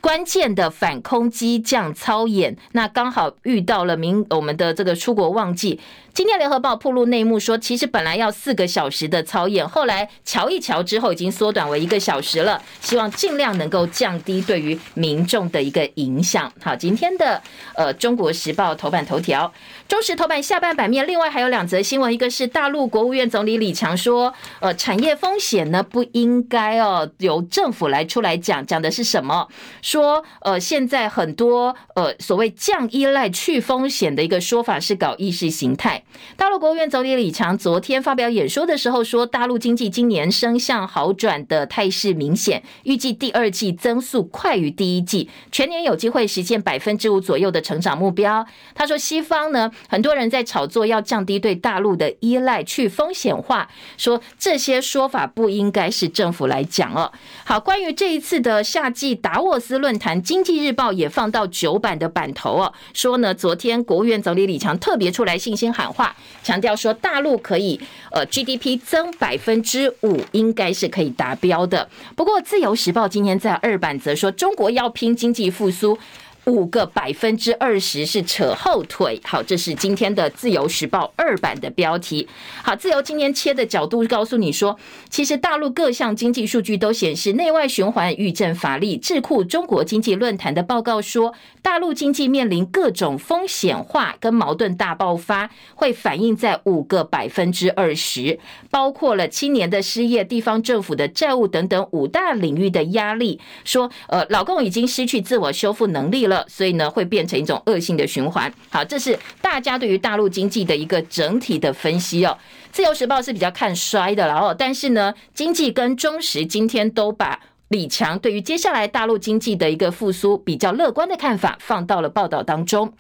[0.02, 5.80] 关键的反空机降操演，那刚好遇到了明我们的这个出国旺季。
[6.14, 12.62] 今天联合报铺露内幕说，其实本来要四个小时的操演，后来瞧一瞧之后，已经缩短为一个小时了。
[12.82, 16.52] 希望尽量能够降低对于民众的一个影响。
[16.62, 17.41] 好，今天的
[17.76, 19.52] 呃中国时报头版头条。
[19.90, 29.48] 中石头版下半版面，另外还有两则新闻，一个是大陆国务院总理李强说，呃，产业风险呢不应该哦由政府来出来讲，讲的是什么？
[29.82, 36.04] 说呃现在很多呃所谓降依赖去风险的一个说法是搞意识形态。
[36.38, 48.46] 大陆国务院总理李强昨天发表演说的时候说，大陆经济今年升向好转的态势明显，预计第二季增速快于第一季，全年有机会实现百分之五左右的成长目标。
[48.76, 49.72] 他说西方呢。
[49.88, 53.68] 很多人在炒作要降低对大陆的依赖、去风险化，
[53.98, 57.12] 说这些说法不应该是政府来讲哦。
[57.46, 67.80] 好，关于这一次的夏季达沃斯论坛，《经济日报》也放到九版的版头哦，说呢，昨天国务院总理李强特别出来信心喊话，强调说大陆可以
[68.12, 71.88] 呃 GDP 增百分之五，应该是可以达标的。
[72.16, 75.98] 不过，《自由时报》今天在二版则说，中国要拼经济复苏。
[76.46, 79.22] 五个百分之二十是扯后腿。
[79.24, 82.28] 好，这是今天的《自由时报》二版的标题。
[82.64, 84.78] 好，自由今天切的角度告诉你说，
[85.10, 88.98] 其实大陆各项经济数据都显示内外循环愈振乏力。
[88.98, 98.40] 智库中国经济论坛的报告说，大陆经济面临各种风险化跟矛盾大爆发，会反映在五个百分之二十，
[98.72, 103.40] 包括了青年的失业、地方政府的债务等等五大领域的压力。
[103.64, 106.29] 说，呃，老共已经失去自我修复能力了。
[106.30, 108.52] 了所以呢，会变成一种恶性的循环。
[108.70, 112.38] 好，这是大家对于大陆经济的一个整体的分析哦。
[112.72, 122.94] 自由时报是比较看衰的，了哦但是呢，经济跟中时今天都把李强对于接下来大陆经济的一个复苏比较乐观的看法放到了报道当中。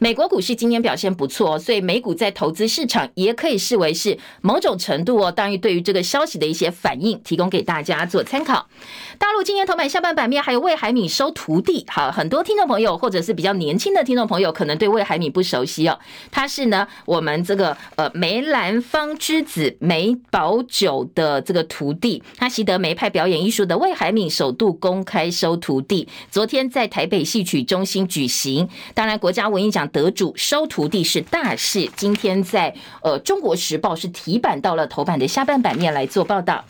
[0.00, 8.68] 美国股市今天表现不错，所以美股在投资市场也可以视为是某种程度哦，当然对于这个消息的一些反应，提供给大家做参考。
[9.18, 15.98] 大陆今年头版下半版面还有魏海敏收徒弟，好，很多听众朋友或者是比较年轻的听众朋友可能对魏海敏不熟悉哦，
[16.30, 29.87] 他是呢我们这个呃梅兰芳之子梅葆玖的这个徒弟，他习得梅派表演艺术的魏海敏首度公开收徒弟，昨天在台北戏曲中心举行，当然国家文艺奖。
[29.88, 36.64] 得主收徒弟是大事，今天在呃《中国时报》是题版到了头版的下半版面来做报道。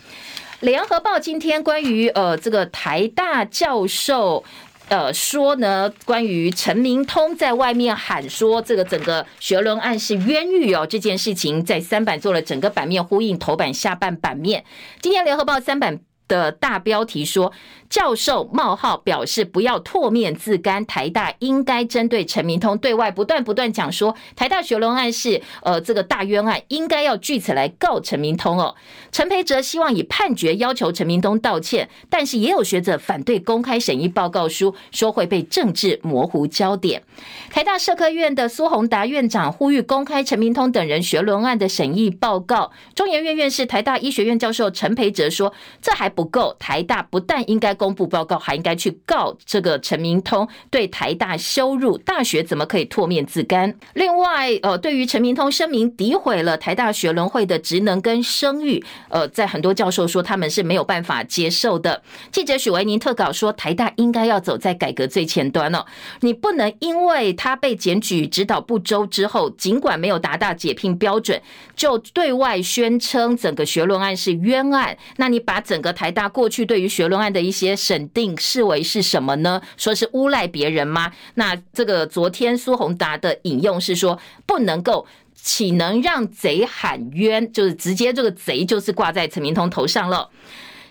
[0.60, 4.42] 联合报今天关于呃这个台大教授
[4.88, 14.64] 呃说呢，关于陈明通在外面喊说这个整个学伦案是冤狱哦，这件事情在三版做了整个版面呼应头版下半版面。
[15.00, 17.52] 今天联合报三版的大标题说。
[17.88, 28.74] 教授冒号表示不要唾面自干，台大应该针对陈明通对外不断不断讲说台大学伦案是呃这个大冤案，应该要据此来告陈明通哦。
[29.10, 37.02] 陈培哲希望以判决要求陈明通道歉，但是也有学者反对公开审议报告书，说会被政治模糊焦点。
[37.50, 42.70] 台大社科院的苏宏达院长呼吁公开陈明通等人学伦案的审议报告。
[42.94, 47.77] 中研院院士台大医学院教授陈培哲说，这还不够，台大不但应该。
[47.78, 53.74] 公布报告还应该去告这个陈明通对台大羞辱，大学怎么可以唾面自干？
[53.94, 62.02] 另外，呃，对于陈明通声明诋毁了台大学伦会的职能跟声誉，呃，在很多教授说他们是没有办法接受的。
[62.32, 65.86] 记者许维宁特稿说，台大应该要走在改革最前端了，
[66.20, 71.40] 你不能因为他被检举指导不周之后，尽管没有达到解聘标准，
[71.76, 74.96] 就对外宣称整个学伦案是冤案。
[75.16, 79.60] 那你把整个台大过去对于学伦案的一些审定视为是什么呢？
[79.76, 81.12] 说是诬赖别人吗？
[81.34, 87.52] 那这个昨天苏宏达的引用是说，不能够，岂能让贼喊冤？
[87.52, 90.28] 就是直接这个贼就是挂在陈明通头上了。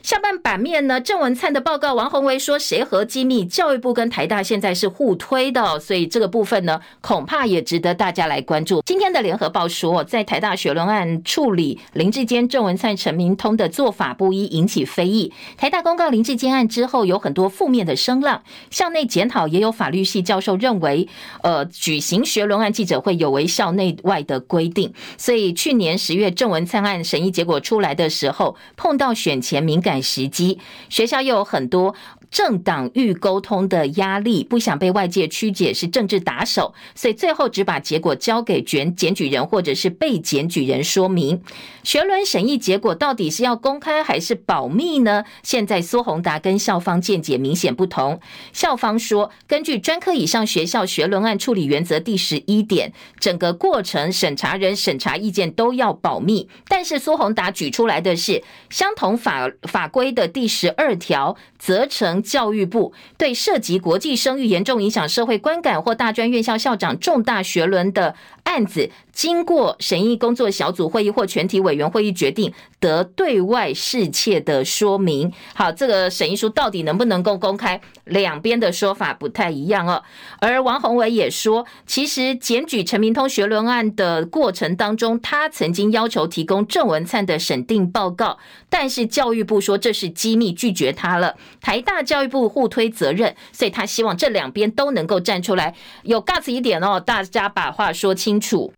[0.07, 3.43] 下半版面呢，郑文灿的报告，王鸿薇说谁和机密？
[3.43, 8.81] 教育部跟台大现在是互推的，所以这个部分呢，恐怕也值得大家来关注。
[8.85, 15.33] 今天的联合报说，在台大学伦案处理林志坚、郑文灿、陈明通的做法不一，引起非议。
[15.57, 21.05] 台大公告林志坚案之后，有很多负面的声浪，校内检讨也有法律系教授认为，
[21.43, 24.93] 呃，举行学伦案记者会有违校内外的规定。
[25.17, 31.93] 所以去年十月郑文灿案审议结果出来的时候，碰到选前敏感时机，学校又有很多。
[32.29, 41.41] 政党欲沟通的压力，不想被外界曲解是政治打手，所以最后只把结果交给检检举人或者是被检举人说明。
[41.83, 45.23] 学伦审议结果到底是要公开还是保密呢？
[45.41, 48.19] 现在苏宏达跟校方见解明显不同。
[48.51, 56.49] 校方说，根据专科以上学校学伦案处理原则第十一点，整个过程审查人审查意见都要保密。
[56.67, 62.16] 但是苏宏达举出来的是相同法法规的第十二条，责成。
[62.21, 75.33] 教育部对涉及国际声誉、严重影响社会观感或大专院校校长重大学伦的案子，经过审议工作小组会议或全体委员会议决定，得对外释切的说明。
[75.55, 77.81] 好，这个审议书到底能不能够公开？
[78.03, 80.03] 两边的说法不太一样哦。
[80.39, 88.37] 而王鸿薇也说，其实检举陈明通学伦案的过程当中，他曾经要求提供郑文灿的审定报告，
[88.69, 91.35] 但是教育部说这是机密，拒绝他了。
[91.59, 98.71] 台大教育部互推责任，所以他希望这两边都能够站出来，有 guts 一点哦，大家把话说清楚。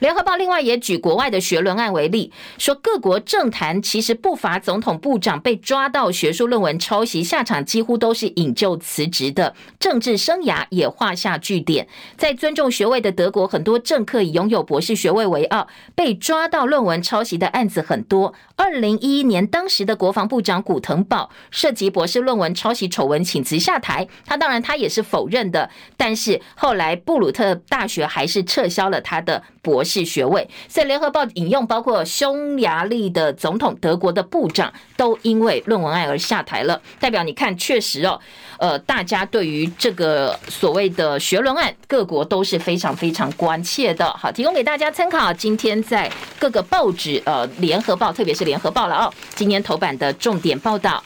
[0.00, 11.86] 联合报另外也举国外的学伦案为例，说各国政坛其实不乏总统部长被抓到学术论文抄袭，下场几乎都是引咎辞职的，政治生涯也画下句点。
[12.16, 18.32] 在尊重学位的德国，很多政客以拥有博士学位为傲，被抓到论文抄袭的案子很多。
[18.56, 24.08] 二零一一年，当时的国防部长古腾堡涉及博士论文抄袭丑闻，请辞下台。
[24.24, 29.42] 他当然他也是否认的，但是后来布鲁特大学还是撤销了他的。
[29.62, 38.18] 博士学位，所以联合报引用包括匈牙利的总统、德国的部长都因为论文案而下台了，代表你看，确实哦，
[38.58, 44.08] 呃，大家对于这个所谓的学伦案，各国都是非常非常关切的。
[44.12, 45.32] 好，提供给大家参考。
[45.32, 51.02] 今天在各个报纸，呃，联合报特别是联合报了哦，今天头版的重点报道。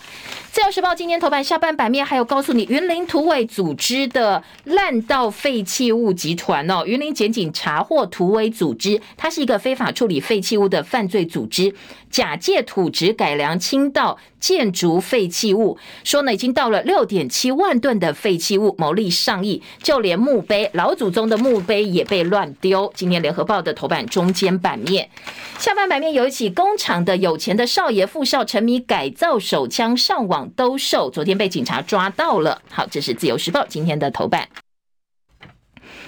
[0.54, 11.74] 自由时报今天头版下半版面还有告诉你，云林土委组织的滥盗废弃物集团哦，云林检警查获土委组织，它是一个非法处理废弃物的犯罪组织，
[12.08, 22.92] 假借土质改良倾倒建筑废弃物，说呢已经到了六点七万吨的废弃物，牟利上亿，就连墓碑老祖宗的墓碑也被乱丢。
[22.94, 25.10] 今天联合报的头版中间版面，
[25.58, 32.60] 下半版面有一起工厂的有钱的少爷富少沉迷改造手枪上网兜售，昨天被警察抓到了。
[32.70, 34.48] 好，这是自由时报今天的头版。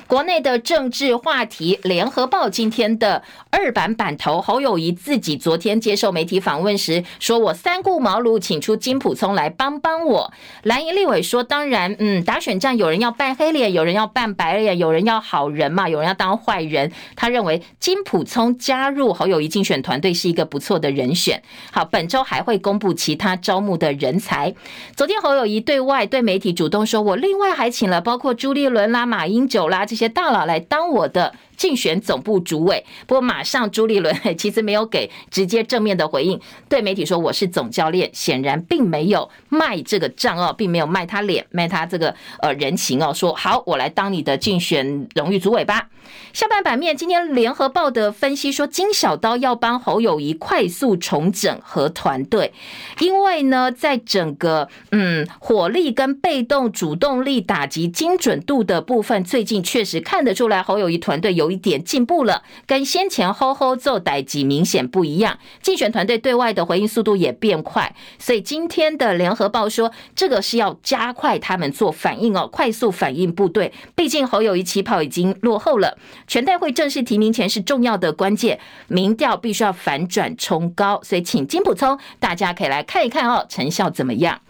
[0.07, 10.33] 国内的政治话题，联合报今天的二版版头，侯友谊自己昨天接受媒体访问时说：“我三顾茅庐，请出金普聪来帮帮我。”
[10.63, 21.43] 蓝营立委说：“当然，嗯，打选战有人要扮黑脸，有人要扮白脸，有人要好人嘛，有人要当坏人。”他认为金普聪加入侯友谊竞选团队是一个不错的人选。
[21.73, 24.55] 好，本周还会公布其他招募的人才。
[24.95, 45.89] 昨天侯友谊对外对媒体主动说：“我另外还请了包括朱立伦啦、马英九啦。”这一些大佬来当我的竞选总部主委，不过马上朱立伦 其实没有给直接正面的回应，对媒体说我是总教练，显然并没有卖这个账哦，并没有卖他脸，卖他这个呃人情哦，说好我来当你的竞选荣誉主委吧。
[46.33, 52.53] 下半版面，今天联合报的分析说，金小刀要帮侯友谊快速重整和团队，
[53.01, 65.39] 因为呢，在整个嗯火力跟被动主动力打击精准度的部分，最近确实看得出来侯友谊团队有有一点进步了，跟先前吼吼做代志明显不一样。
[65.63, 73.73] 竞选团队对外的回应速度也变快，所以今天的联合报说，这个是要加快他们做反应哦，快速反应部队。
[73.95, 75.97] 毕竟侯友宜起跑已经落后了。
[76.27, 84.41] 全代会正式提名前是重要的关键，民调必须要反转冲高，所以请金溥聪，大家可以来看一看哦，成效怎么样？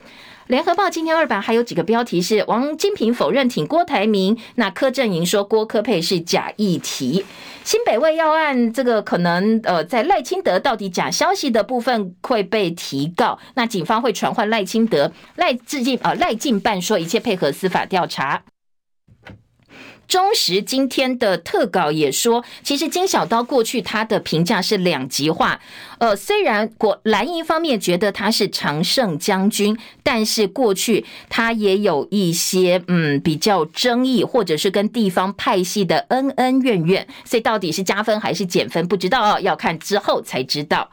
[0.49, 7.25] 联合报今天二版还有几个标题是：王金平否认挺郭台铭，那柯震营说郭科佩是假议题，
[7.65, 18.43] 新北卫要案这个可能呃在赖清德到底假消息的部分会被提告，那警方会传唤赖清德，赖志敬呃赖进办说一切配合司法调查。
[20.09, 25.61] 中时今天的特稿也说，其实金小刀过去他的评价是两极化。
[25.99, 37.07] 呃，虽然国蓝营方面觉得他是常胜将军，但是过去他也有一些嗯比较争议，或者是跟地方派系的恩恩怨怨。
[37.25, 40.91] 所以到底是加分还是减分，不知道哦，要看之后才知道。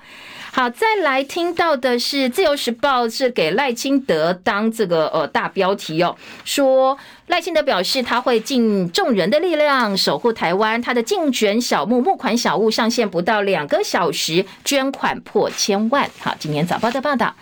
[0.55, 6.95] 好，再来听到的是《自由时报》是给赖清德当这个呃大标题哦，说
[7.25, 16.07] 赖清德表示他会尽众人的力量守护台湾，他的竞选小物募款小物上线不到两个小时，捐款破千万。
[16.19, 17.33] 好，今年早报的报道。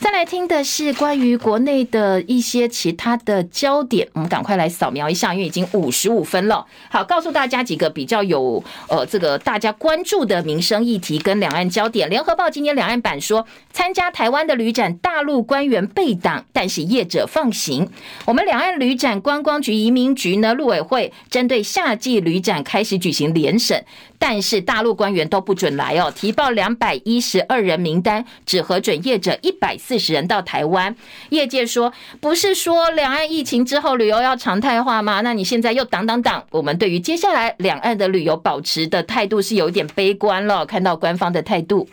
[0.00, 6.64] 再来听的是关于国内的一些其他的焦点，我们赶快来扫描一下，因为已经五十五分了。
[6.88, 12.08] 好，告诉大家几个比较有呃这个大家关注的民生议题跟两岸焦点。
[12.08, 17.88] 联合报今天两岸版说，参加台湾的旅展，大陆官员被挡，但是业者放行。
[18.24, 23.84] 我们两岸旅展观光局、移民局呢，陆委会针对夏季旅展开始举行联审。
[24.20, 30.96] 但是大陆官员都不准来哦，提报两百一十二人名单，只核准业者一百四十人到台湾。
[31.30, 35.20] 业界说，不是说两岸疫情之后旅游要常态化吗？
[35.20, 40.66] 那你现在又挡挡挡，我们对于接下来两岸的旅游保持的态度是有点悲观了。
[40.66, 41.88] 看到官方的态度。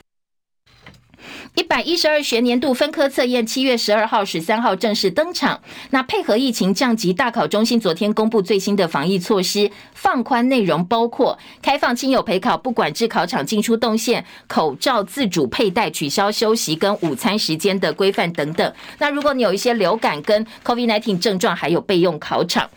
[1.56, 5.62] 一百一十二学年度分科测验七月十二号、十三号正式登场。
[5.92, 18.74] 那配合疫情降级，大考中心昨天公布最新的防疫措施，放宽内容包括开放亲友陪考，不管制考场进出动线，口罩自主佩戴，取消休息跟午餐时间的规范等等。
[18.98, 22.70] 那如果你有一些流感跟 COVID-19 症状，还有备用考场。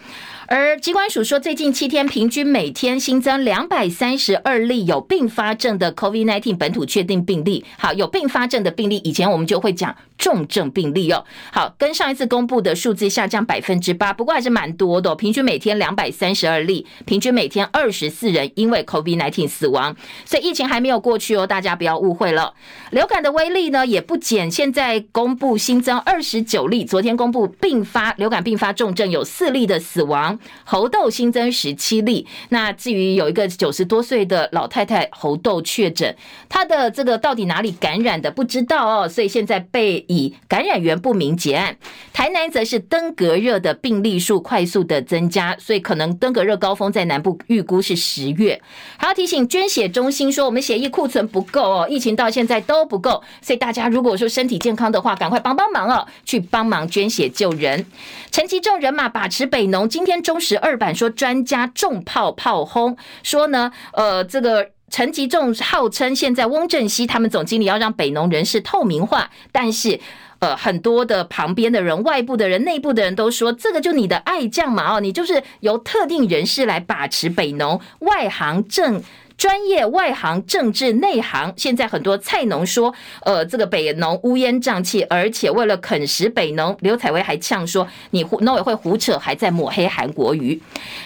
[0.51, 7.67] 而疾管署说，最近七天平均每天新增两百三十二例有并发症的 COVID-19 本土确定病例。
[7.77, 11.23] 好，有并发症的病例，以前我们就会讲重症病例哦。
[11.53, 15.15] 好，跟上一次公布的数字下降百分之八，不过还是蛮多的哦。
[15.15, 19.95] 平均每天两百三十二例，平均每天二十四人因为 COVID-19 死亡。
[20.25, 22.55] 所以疫情还没有过去哦，大家不要误会了。
[22.91, 30.38] 流感的威力呢也不减，现在公布新增二十九例，昨天公布并发流感并发重症有四例的死亡。
[30.65, 32.27] 猴痘新增十七例。
[32.51, 36.15] 那至于有一个九十多岁的老太太猴痘确诊，
[36.49, 41.77] 她的这个到底哪里感染的不知道哦，所以现在被以感染源不明结案。
[42.13, 48.61] 台南则是登革热的病例数快速的增加，所以可能登革热高峰在南部预估是十月。
[48.97, 57.87] 还要提醒捐血中心说，我们血液库存不够哦，疫情到现在都不够，所以大家如果说身体健康的话，赶快帮帮忙哦，去帮忙捐血救人。
[58.31, 69.99] 陈吉仲人马把持北农，今天中十二版说专家重炮炮轰，说呢，呃，这个陈吉仲号称现在翁正熙他们总经理要让北农人事透明化，但是。
[70.41, 79.03] 呃，很多的旁边的人、外部的人、内部的人都说，这个就你的爱将嘛，哦，你就是由特定人士来把持北农外行政。
[79.39, 90.61] 专业外行、政治内行，现在很多菜农说，呃，这个北农乌烟瘴气，而且为了啃食北农，刘采薇还呛说，你胡农委会胡扯，还在抹黑韩国瑜。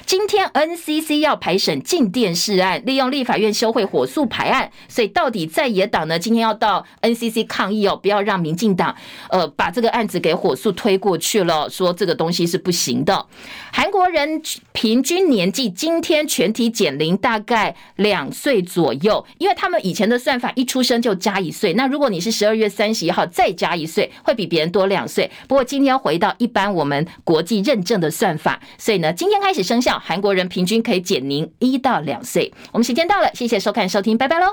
[0.06, 8.96] 今天 NCC 要排审镜电视案，利用立法院休会火速排案，所以到底在野党呢，今天要到 NCC 抗议哦，不要让民进党
[9.28, 13.26] 呃把这个案子给火速推过去了，说这个东西是不行的。
[13.70, 14.40] 韩国人
[14.72, 18.21] 平均年纪今天全体减龄大概两。
[18.22, 25.28] 两岁左右，因为他们以前的算法一出生就加一岁，那如果你是十二月三十一号再加一岁，会比别人多两岁。
[25.48, 32.52] 不过今天回到一般我们国际认证的算法，所以呢，今天开始生效，韩国人平均可以减龄一到两岁。
[32.70, 34.46] 我们时间到了，谢谢收看收听，拜拜喽。